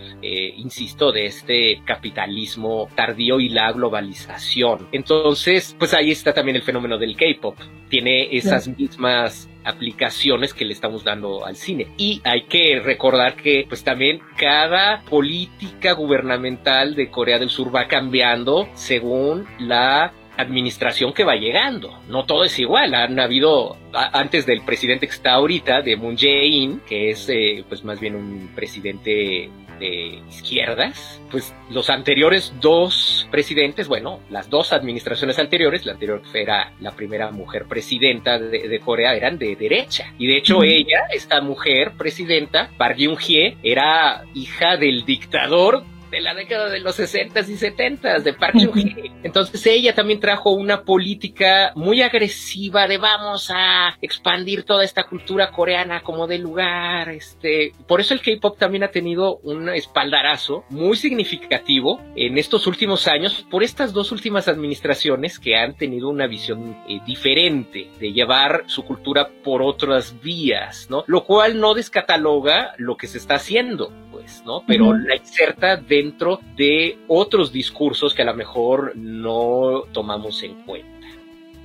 [0.55, 4.87] insisto, de este capitalismo tardío y la globalización.
[4.93, 7.57] Entonces, pues ahí está también el fenómeno del K-pop.
[7.89, 11.87] Tiene esas mismas aplicaciones que le estamos dando al cine.
[11.97, 17.87] Y hay que recordar que pues también cada política gubernamental de Corea del Sur va
[17.87, 21.97] cambiando según la administración que va llegando.
[22.07, 22.93] No todo es igual.
[22.93, 27.83] Han habido, antes del presidente que está ahorita, de Moon Jae-in, que es eh, pues
[27.83, 29.49] más bien un presidente
[29.79, 36.73] de izquierdas, pues los anteriores dos presidentes, bueno, las dos administraciones anteriores, la anterior era
[36.79, 40.13] la primera mujer presidenta de, Corea, eran de derecha.
[40.17, 45.83] Y de hecho ella, esta mujer presidenta, Park Geun-hye, era hija del dictador
[46.15, 49.11] de la década de los 60s y 70s de Park Chung-hee.
[49.23, 55.51] Entonces ella también trajo una política muy agresiva de vamos a expandir toda esta cultura
[55.51, 60.95] coreana como de lugar, este, por eso el K-pop también ha tenido un espaldarazo muy
[60.95, 66.77] significativo en estos últimos años por estas dos últimas administraciones que han tenido una visión
[66.87, 71.03] eh, diferente de llevar su cultura por otras vías, ¿no?
[71.07, 73.91] Lo cual no descataloga lo que se está haciendo,
[74.25, 74.63] pues, ¿no?
[74.65, 80.55] Pero la inserta de dentro de otros discursos que a lo mejor no tomamos en
[80.65, 80.87] cuenta.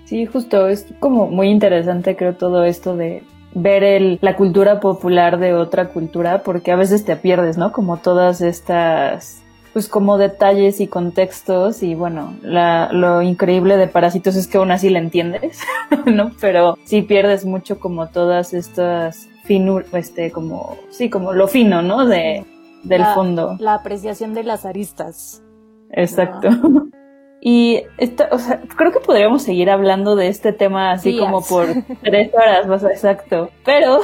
[0.04, 3.22] Sí, justo, es como muy interesante creo todo esto de
[3.54, 7.72] ver el, la cultura popular de otra cultura porque a veces te pierdes, ¿no?
[7.72, 9.42] Como todas estas
[9.72, 14.72] pues como detalles y contextos y bueno, la, lo increíble de Parásitos es que aún
[14.72, 15.60] así la entiendes,
[16.06, 16.32] ¿no?
[16.40, 22.06] Pero sí pierdes mucho como todas estas finur, este, como, sí, como lo fino, ¿no?
[22.06, 22.44] De,
[22.84, 23.56] del fondo.
[23.58, 25.42] La apreciación de las aristas.
[25.90, 26.48] Exacto.
[27.42, 31.68] Y esto, o sea, creo que podríamos seguir hablando de este tema así como por
[32.02, 33.48] tres horas, más exacto.
[33.64, 34.00] Pero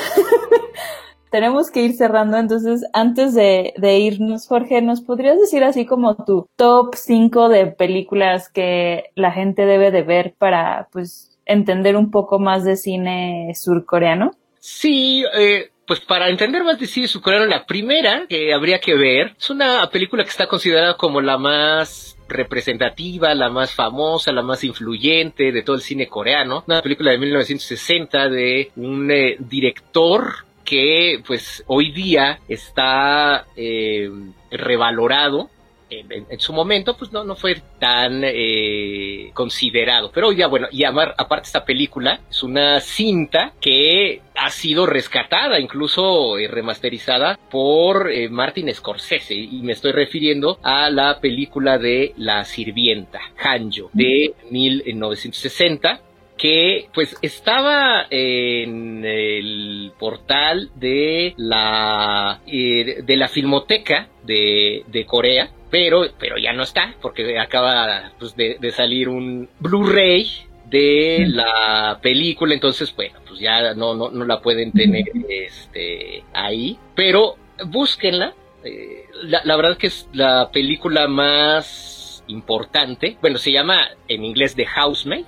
[1.30, 6.14] tenemos que ir cerrando, entonces antes de, de, irnos, Jorge, ¿nos podrías decir así como
[6.16, 12.10] tu top 5 de películas que la gente debe de ver para pues entender un
[12.10, 14.30] poco más de cine surcoreano?
[14.68, 19.36] Sí, eh, pues para entender más de cine surcoreano, la primera que habría que ver
[19.38, 24.64] es una película que está considerada como la más representativa, la más famosa, la más
[24.64, 26.64] influyente de todo el cine coreano.
[26.66, 34.10] Una película de 1960 de un eh, director que pues hoy día está eh,
[34.50, 35.48] revalorado
[35.90, 40.10] en, su momento pues no, no fue tan eh, considerado.
[40.12, 46.38] Pero ya bueno, y aparte esta película es una cinta que ha sido rescatada, incluso
[46.38, 52.44] eh, remasterizada por eh, Martin Scorsese y me estoy refiriendo a la película de La
[52.44, 56.00] Sirvienta, Hanjo, de 1960
[56.36, 66.06] que pues estaba en el portal de la de la filmoteca de, de Corea pero,
[66.18, 70.28] pero ya no está, porque acaba pues, de, salir un Blu-ray
[70.66, 76.78] de la película, entonces, bueno, pues ya no, no, no la pueden tener este, ahí,
[76.94, 77.36] pero
[77.66, 78.34] búsquenla.
[78.64, 83.16] Eh, la, la verdad que es la película más importante.
[83.20, 85.26] Bueno, se llama en inglés The Housemaid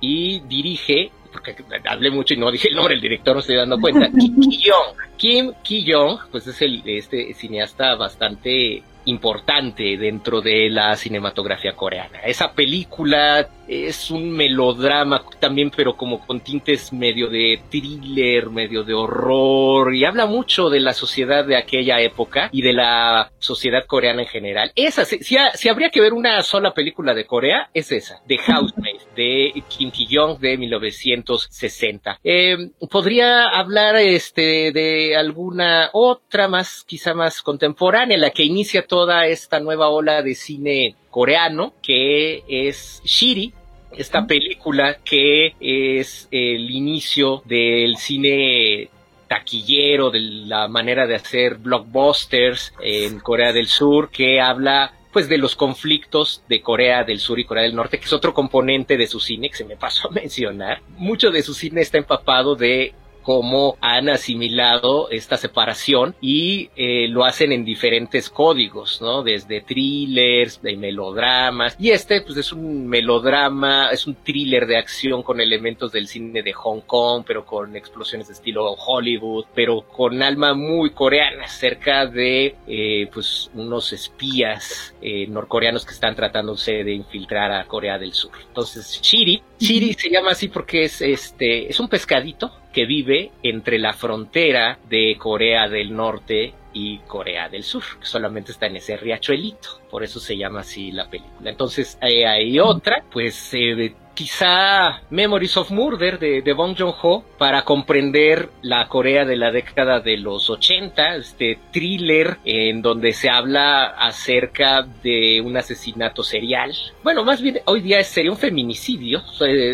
[0.00, 1.56] y dirige porque
[1.86, 4.10] hablé mucho y no dije el nombre del director, no estoy dando cuenta.
[4.18, 5.16] Kim Ki-young.
[5.16, 12.20] Kim Ki-young, pues es el este cineasta bastante importante dentro de la cinematografía coreana.
[12.20, 18.94] Esa película es un melodrama también, pero como con tintes medio de thriller, medio de
[18.94, 24.22] horror, y habla mucho de la sociedad de aquella época y de la sociedad coreana
[24.22, 24.72] en general.
[24.74, 29.00] Esa, si, si, habría que ver una sola película de Corea, es esa, The Housemaid,
[29.16, 32.20] de Kim Ki-young de 1960.
[32.24, 39.26] Eh, podría hablar este, de alguna otra más, quizá más contemporánea, la que inicia toda
[39.26, 43.52] esta nueva ola de cine coreano, que es Shiri,
[43.96, 48.88] esta película que es el inicio del cine
[49.28, 55.36] taquillero, de la manera de hacer blockbusters en Corea del Sur, que habla pues de
[55.36, 59.06] los conflictos de Corea del Sur y Corea del Norte, que es otro componente de
[59.06, 60.80] su cine que se me pasó a mencionar.
[60.96, 67.24] Mucho de su cine está empapado de cómo han asimilado esta separación y eh, lo
[67.24, 69.22] hacen en diferentes códigos, ¿no?
[69.22, 71.76] Desde thrillers, de melodramas.
[71.78, 76.42] Y este, pues es un melodrama, es un thriller de acción con elementos del cine
[76.42, 82.06] de Hong Kong, pero con explosiones de estilo Hollywood, pero con alma muy coreana, cerca
[82.06, 88.12] de, eh, pues, unos espías eh, norcoreanos que están tratándose de infiltrar a Corea del
[88.12, 88.32] Sur.
[88.46, 93.78] Entonces, Shiri, Shiri se llama así porque es este, es un pescadito que vive entre
[93.78, 98.96] la frontera de Corea del Norte y Corea del Sur, que solamente está en ese
[98.96, 101.50] riachuelito, por eso se llama así la película.
[101.50, 107.62] Entonces eh, hay otra, pues eh, quizá Memories of Murder de, de Bong Joon-ho para
[107.62, 113.84] comprender la Corea de la década de los 80, este thriller en donde se habla
[113.86, 116.72] acerca de un asesinato serial.
[117.02, 119.22] Bueno, más bien hoy día sería un feminicidio,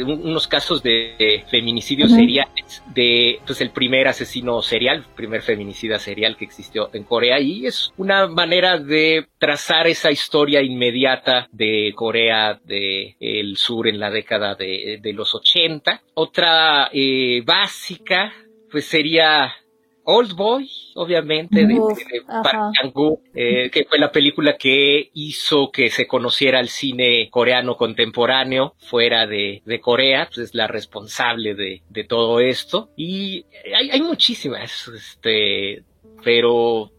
[0.06, 6.44] unos casos de, feminicidio seriales de pues el primer asesino serial, primer feminicida serial que
[6.44, 13.56] existió en Corea y es una manera de trazar esa historia inmediata de Corea del
[13.56, 16.02] Sur en la década de, los 80.
[16.14, 18.32] Otra eh, básica,
[18.70, 19.52] pues sería
[20.04, 21.80] Old Boy, obviamente, de,
[22.26, 27.76] Park Chan-wook, eh, que fue la película que hizo que se conociera el cine coreano
[27.76, 32.90] contemporáneo fuera de, Corea, pues es la responsable de, todo esto.
[32.96, 35.84] Y hay, hay muchísimas, este,
[36.24, 36.90] pero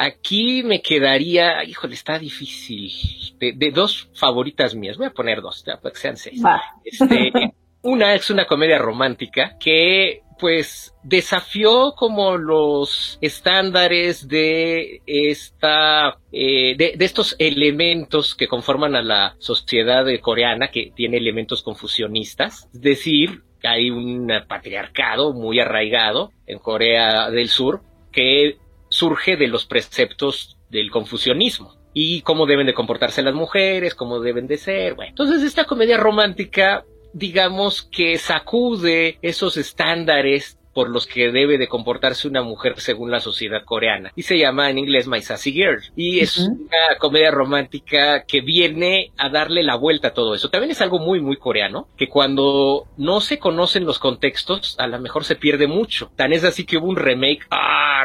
[0.00, 2.92] Aquí me quedaría, híjole, está difícil.
[3.40, 6.40] De, dos favoritas mías, voy a poner dos, para que sean seis.
[6.84, 7.32] Este,
[7.82, 16.96] una es una comedia romántica que pues desafió como los estándares de esta eh, de,
[17.00, 23.90] estos elementos que conforman a la sociedad coreana que tiene elementos confusionistas es decir hay
[23.90, 27.82] un patriarcado muy arraigado en Corea del Sur
[28.12, 28.58] que
[28.88, 34.46] surge de los preceptos del confucianismo y cómo deben de comportarse las mujeres, cómo deben
[34.46, 34.96] de ser.
[35.06, 42.28] Entonces esta comedia romántica, digamos que sacude esos estándares por los que debe de comportarse
[42.28, 44.12] una mujer según la sociedad coreana.
[44.14, 45.82] Y se llama en inglés My Sassy Girl.
[45.96, 50.50] Y es una comedia romántica que viene a darle la vuelta a todo eso.
[50.50, 55.00] También es algo muy, muy coreano, que cuando no se conocen los contextos, a lo
[55.00, 56.12] mejor se pierde mucho.
[56.14, 58.04] Tan es así que hubo un remake, ah,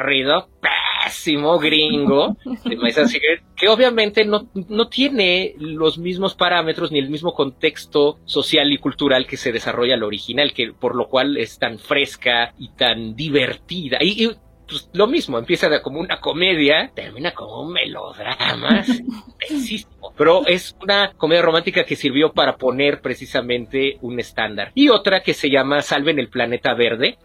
[1.04, 8.20] pésimo gringo de que obviamente no, no tiene los mismos parámetros ni el mismo contexto
[8.26, 12.54] social y cultural que se desarrolla el original, que por lo cual es tan fresca
[12.58, 13.98] y tan divertida.
[14.02, 14.30] Y,
[14.68, 18.84] pues, lo mismo, empieza como una comedia, termina como un melodrama,
[20.18, 24.72] Pero es una comedia romántica que sirvió para poner precisamente un estándar.
[24.76, 27.18] Y otra que se llama Salven el Planeta Verde,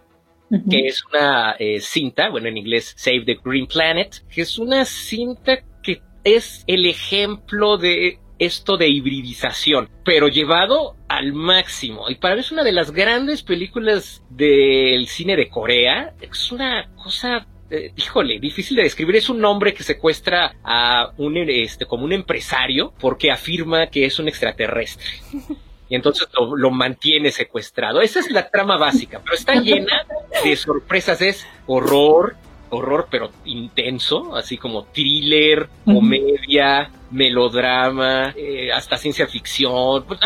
[0.71, 4.85] que es una eh, cinta, bueno, en inglés Save the Green Planet, que es una
[4.85, 12.09] cinta que es el ejemplo de esto de hibridización, pero llevado al máximo.
[12.09, 16.15] Y para mí es una de las grandes películas del cine de Corea.
[16.21, 19.17] Es una cosa eh, híjole, difícil de describir.
[19.17, 24.19] Es un hombre que secuestra a un, este, como un empresario porque afirma que es
[24.19, 25.07] un extraterrestre.
[25.89, 28.01] Y entonces lo, lo, mantiene secuestrado.
[28.01, 30.07] Esa es la trama básica, pero está llena
[30.45, 31.23] de sorpresas.
[31.23, 32.37] Es horror,
[32.71, 40.05] horror, pero intenso, así como thriller, comedia, melodrama, eh, hasta ciencia ficción.
[40.05, 40.21] Pues,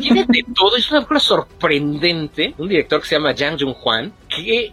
[0.00, 2.54] tiene de todo, es una película sorprendente.
[2.58, 4.72] Un director que se llama Jang Jung-hwan, que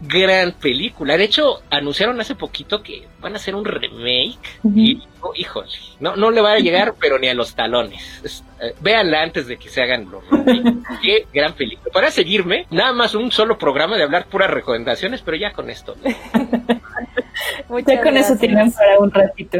[0.00, 1.16] gran película.
[1.16, 4.38] De hecho, anunciaron hace poquito que van a hacer un remake.
[4.74, 5.02] Y
[5.34, 5.68] híjole,
[6.00, 8.42] no, no le va a llegar, pero ni a los talones.
[8.60, 10.82] Eh, véanla antes de que se hagan los remakes.
[11.02, 11.92] Qué gran película.
[11.92, 15.96] Para seguirme, nada más un solo programa de hablar puras recomendaciones, pero ya con esto.
[17.86, 19.58] ya con eso tienen para un ratito.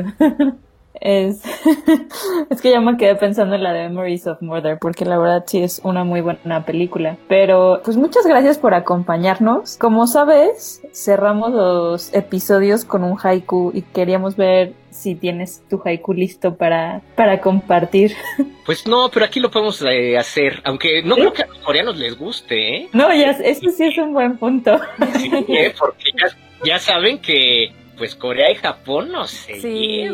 [1.00, 1.42] Es,
[2.50, 5.44] es que ya me quedé pensando en la de Memories of Murder, porque la verdad
[5.46, 7.16] sí es una muy buena película.
[7.28, 9.76] Pero pues muchas gracias por acompañarnos.
[9.78, 16.14] Como sabes, cerramos los episodios con un haiku y queríamos ver si tienes tu haiku
[16.14, 18.14] listo para, para compartir.
[18.66, 21.96] Pues no, pero aquí lo podemos eh, hacer, aunque no creo que a los coreanos
[21.98, 22.88] les guste, ¿eh?
[22.92, 24.76] No, ya, eso sí es un buen punto.
[25.18, 25.72] Sí, ¿eh?
[25.78, 30.04] porque ya, ya saben que pues Corea y Japón no se sí.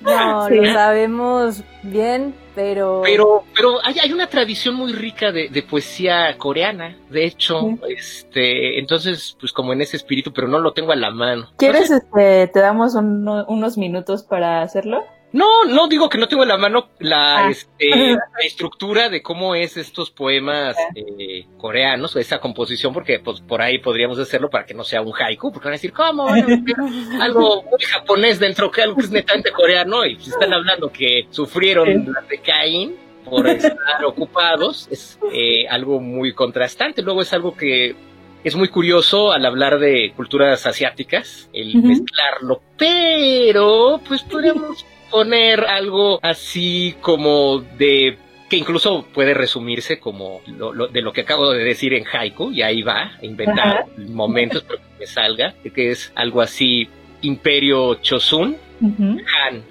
[0.00, 3.02] No, lo sabemos bien, pero...
[3.04, 8.78] Pero, pero hay, hay una tradición muy rica de, de poesía coreana, de hecho, este,
[8.78, 11.48] entonces, pues como en ese espíritu, pero no lo tengo a la mano.
[11.56, 15.04] ¿Quieres, este, te damos unos minutos para hacerlo?
[15.36, 17.50] No, no digo que no tengo en la mano la, ah.
[17.50, 23.60] este, la estructura de cómo es estos poemas eh, coreanos, esa composición, porque pues por
[23.60, 26.26] ahí podríamos hacerlo para que no sea un haiku, porque van a decir, ¿cómo?
[27.20, 31.26] algo muy japonés dentro que algo que es netamente coreano, y si están hablando que
[31.28, 37.02] sufrieron las de Caín por estar ocupados, es eh, algo muy contrastante.
[37.02, 37.94] Luego es algo que
[38.42, 46.18] es muy curioso al hablar de culturas asiáticas, el mezclarlo, pero pues podríamos poner algo
[46.22, 51.94] así como de que incluso puede resumirse como lo, de lo que acabo de decir
[51.94, 56.40] en haiku, y ahí va, a inventar momentos para que me salga, que es algo
[56.40, 56.88] así,
[57.22, 59.62] Imperio Chosun, Han,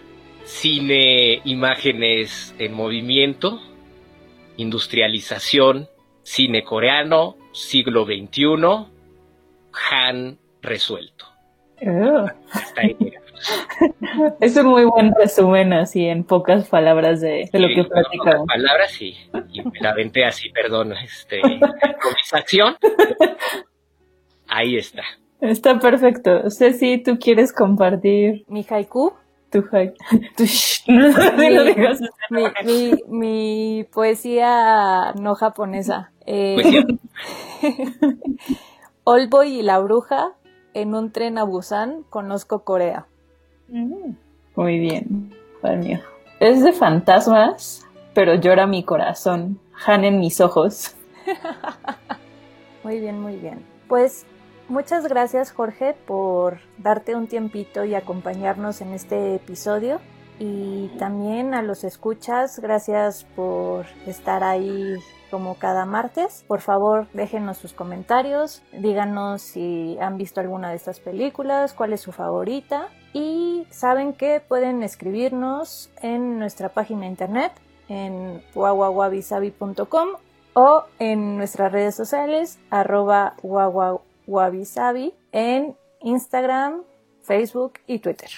[0.44, 3.62] cine, imágenes en movimiento,
[4.58, 5.88] industrialización,
[6.24, 8.46] cine coreano, siglo XXI,
[9.92, 11.28] Han resuelto.
[11.82, 12.26] Oh.
[14.40, 18.48] Es un muy buen resumen así en pocas palabras de, lo que platicamos.
[18.48, 19.16] palabras sí,
[19.52, 22.76] y me la venté así, perdón, este, improvisación.
[24.48, 25.04] Ahí está.
[25.42, 26.50] Está perfecto.
[26.50, 29.14] Ceci, ¿tú quieres compartir mi haiku?
[29.52, 29.96] Tu haiku.
[32.64, 36.12] mi, mi, poesía no japonesa.
[36.26, 36.84] Eh,
[39.30, 40.34] Boy y la bruja
[40.74, 43.08] en un tren a Busan conozco Corea.
[43.68, 45.32] Muy bien,
[45.74, 46.00] mío.
[46.40, 49.60] Es de fantasmas, pero llora mi corazón.
[49.86, 50.96] Han en mis ojos.
[52.84, 53.66] muy bien, muy bien.
[53.88, 54.26] Pues
[54.70, 60.00] muchas gracias Jorge por darte un tiempito y acompañarnos en este episodio.
[60.38, 64.96] Y también a los escuchas, gracias por estar ahí
[65.32, 66.44] como cada martes.
[66.48, 72.02] Por favor, déjenos sus comentarios, díganos si han visto alguna de estas películas, cuál es
[72.02, 77.54] su favorita y saben que pueden escribirnos en nuestra página internet
[77.88, 80.10] en wawawabisabi.com
[80.54, 86.82] o en nuestras redes sociales arroba wawawabisabi en Instagram,
[87.22, 88.30] Facebook y Twitter.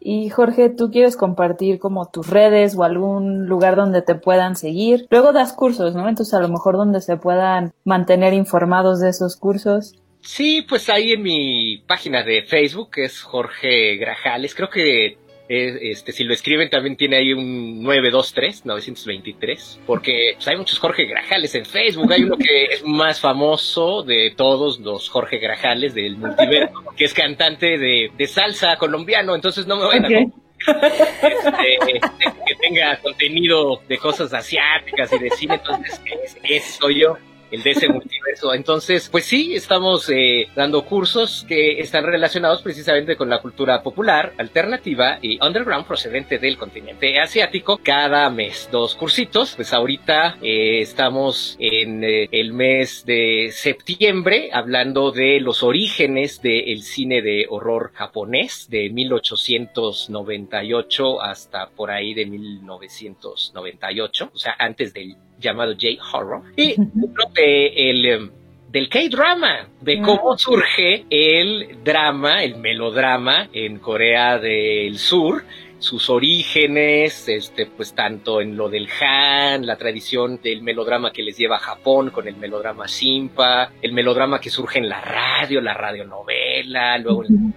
[0.00, 5.06] Y Jorge, ¿tú quieres compartir como tus redes o algún lugar donde te puedan seguir?
[5.08, 6.08] Luego das cursos, ¿no?
[6.08, 9.94] Entonces a lo mejor donde se puedan mantener informados de esos cursos.
[10.26, 15.16] Sí, pues ahí en mi página de Facebook, que es Jorge Grajales, creo que
[15.48, 21.04] este, si lo escriben también tiene ahí un 923, 923, porque pues, hay muchos Jorge
[21.04, 22.12] Grajales en Facebook.
[22.12, 27.14] Hay uno que es más famoso de todos los Jorge Grajales del multiverso, que es
[27.14, 30.26] cantante de, salsa colombiano, entonces no me voy a...
[30.66, 32.00] Este,
[32.46, 36.00] que tenga contenido de cosas asiáticas y de cine, entonces
[36.42, 37.16] ese soy yo
[37.50, 38.52] el de ese multiverso.
[38.54, 44.34] Entonces, pues sí, estamos eh, dando cursos que están relacionados precisamente con la cultura popular,
[44.38, 47.80] alternativa y underground procedente del continente asiático.
[47.82, 49.56] Cada mes, dos cursitos.
[49.56, 56.82] Pues ahorita eh, estamos en eh, el mes de septiembre hablando de los orígenes del
[56.82, 65.16] cine de horror japonés de 1898 hasta por ahí de 1998, o sea, antes del
[65.38, 68.30] llamado J-Horror, y de el, em,
[68.70, 75.44] del K-drama, de cómo surge el drama, el melodrama en Corea del Sur,
[75.78, 81.36] sus orígenes, este, pues tanto en lo del Han, la tradición del melodrama que les
[81.36, 85.74] lleva a Japón con el melodrama Simpa, el melodrama que surge en la radio, la
[85.74, 87.54] radionovela, luego en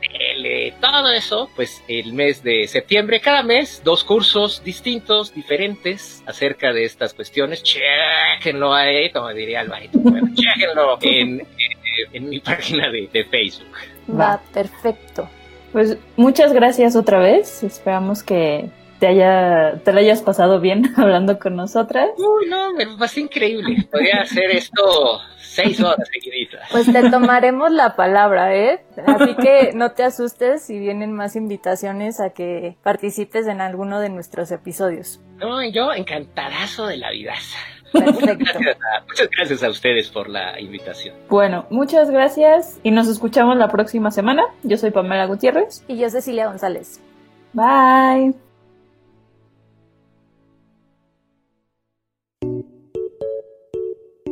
[0.80, 6.86] todo eso, pues el mes de septiembre, cada mes, dos cursos distintos, diferentes, acerca de
[6.86, 10.00] estas cuestiones, chequenlo ahí, como diría Alvarito,
[10.34, 11.46] chequenlo en,
[12.14, 13.76] en, mi página de, de Facebook.
[14.10, 15.30] Va, perfecto.
[15.72, 17.64] Pues muchas gracias otra vez.
[17.64, 18.70] Esperamos que
[19.00, 22.10] te haya te lo hayas pasado bien hablando con nosotras.
[22.18, 23.88] Uy, no, me pasó increíble.
[23.92, 26.68] Podría hacer esto seis horas seguiditas.
[26.72, 28.82] Pues te tomaremos la palabra, ¿eh?
[29.06, 34.10] Así que no te asustes si vienen más invitaciones a que participes en alguno de
[34.10, 35.20] nuestros episodios.
[35.38, 37.34] No, yo encantadazo de la vida.
[37.94, 41.16] Muchas gracias, a, ustedes por la invitación.
[41.28, 44.44] Bueno, muchas gracias y nos escuchamos la próxima semana.
[44.64, 45.84] Yo soy Pamela Gutiérrez.
[45.88, 47.02] Y yo Cecilia González.
[47.54, 48.49] Bye.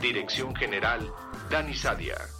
[0.00, 1.12] Dirección General,
[1.50, 2.39] Dani Sadia.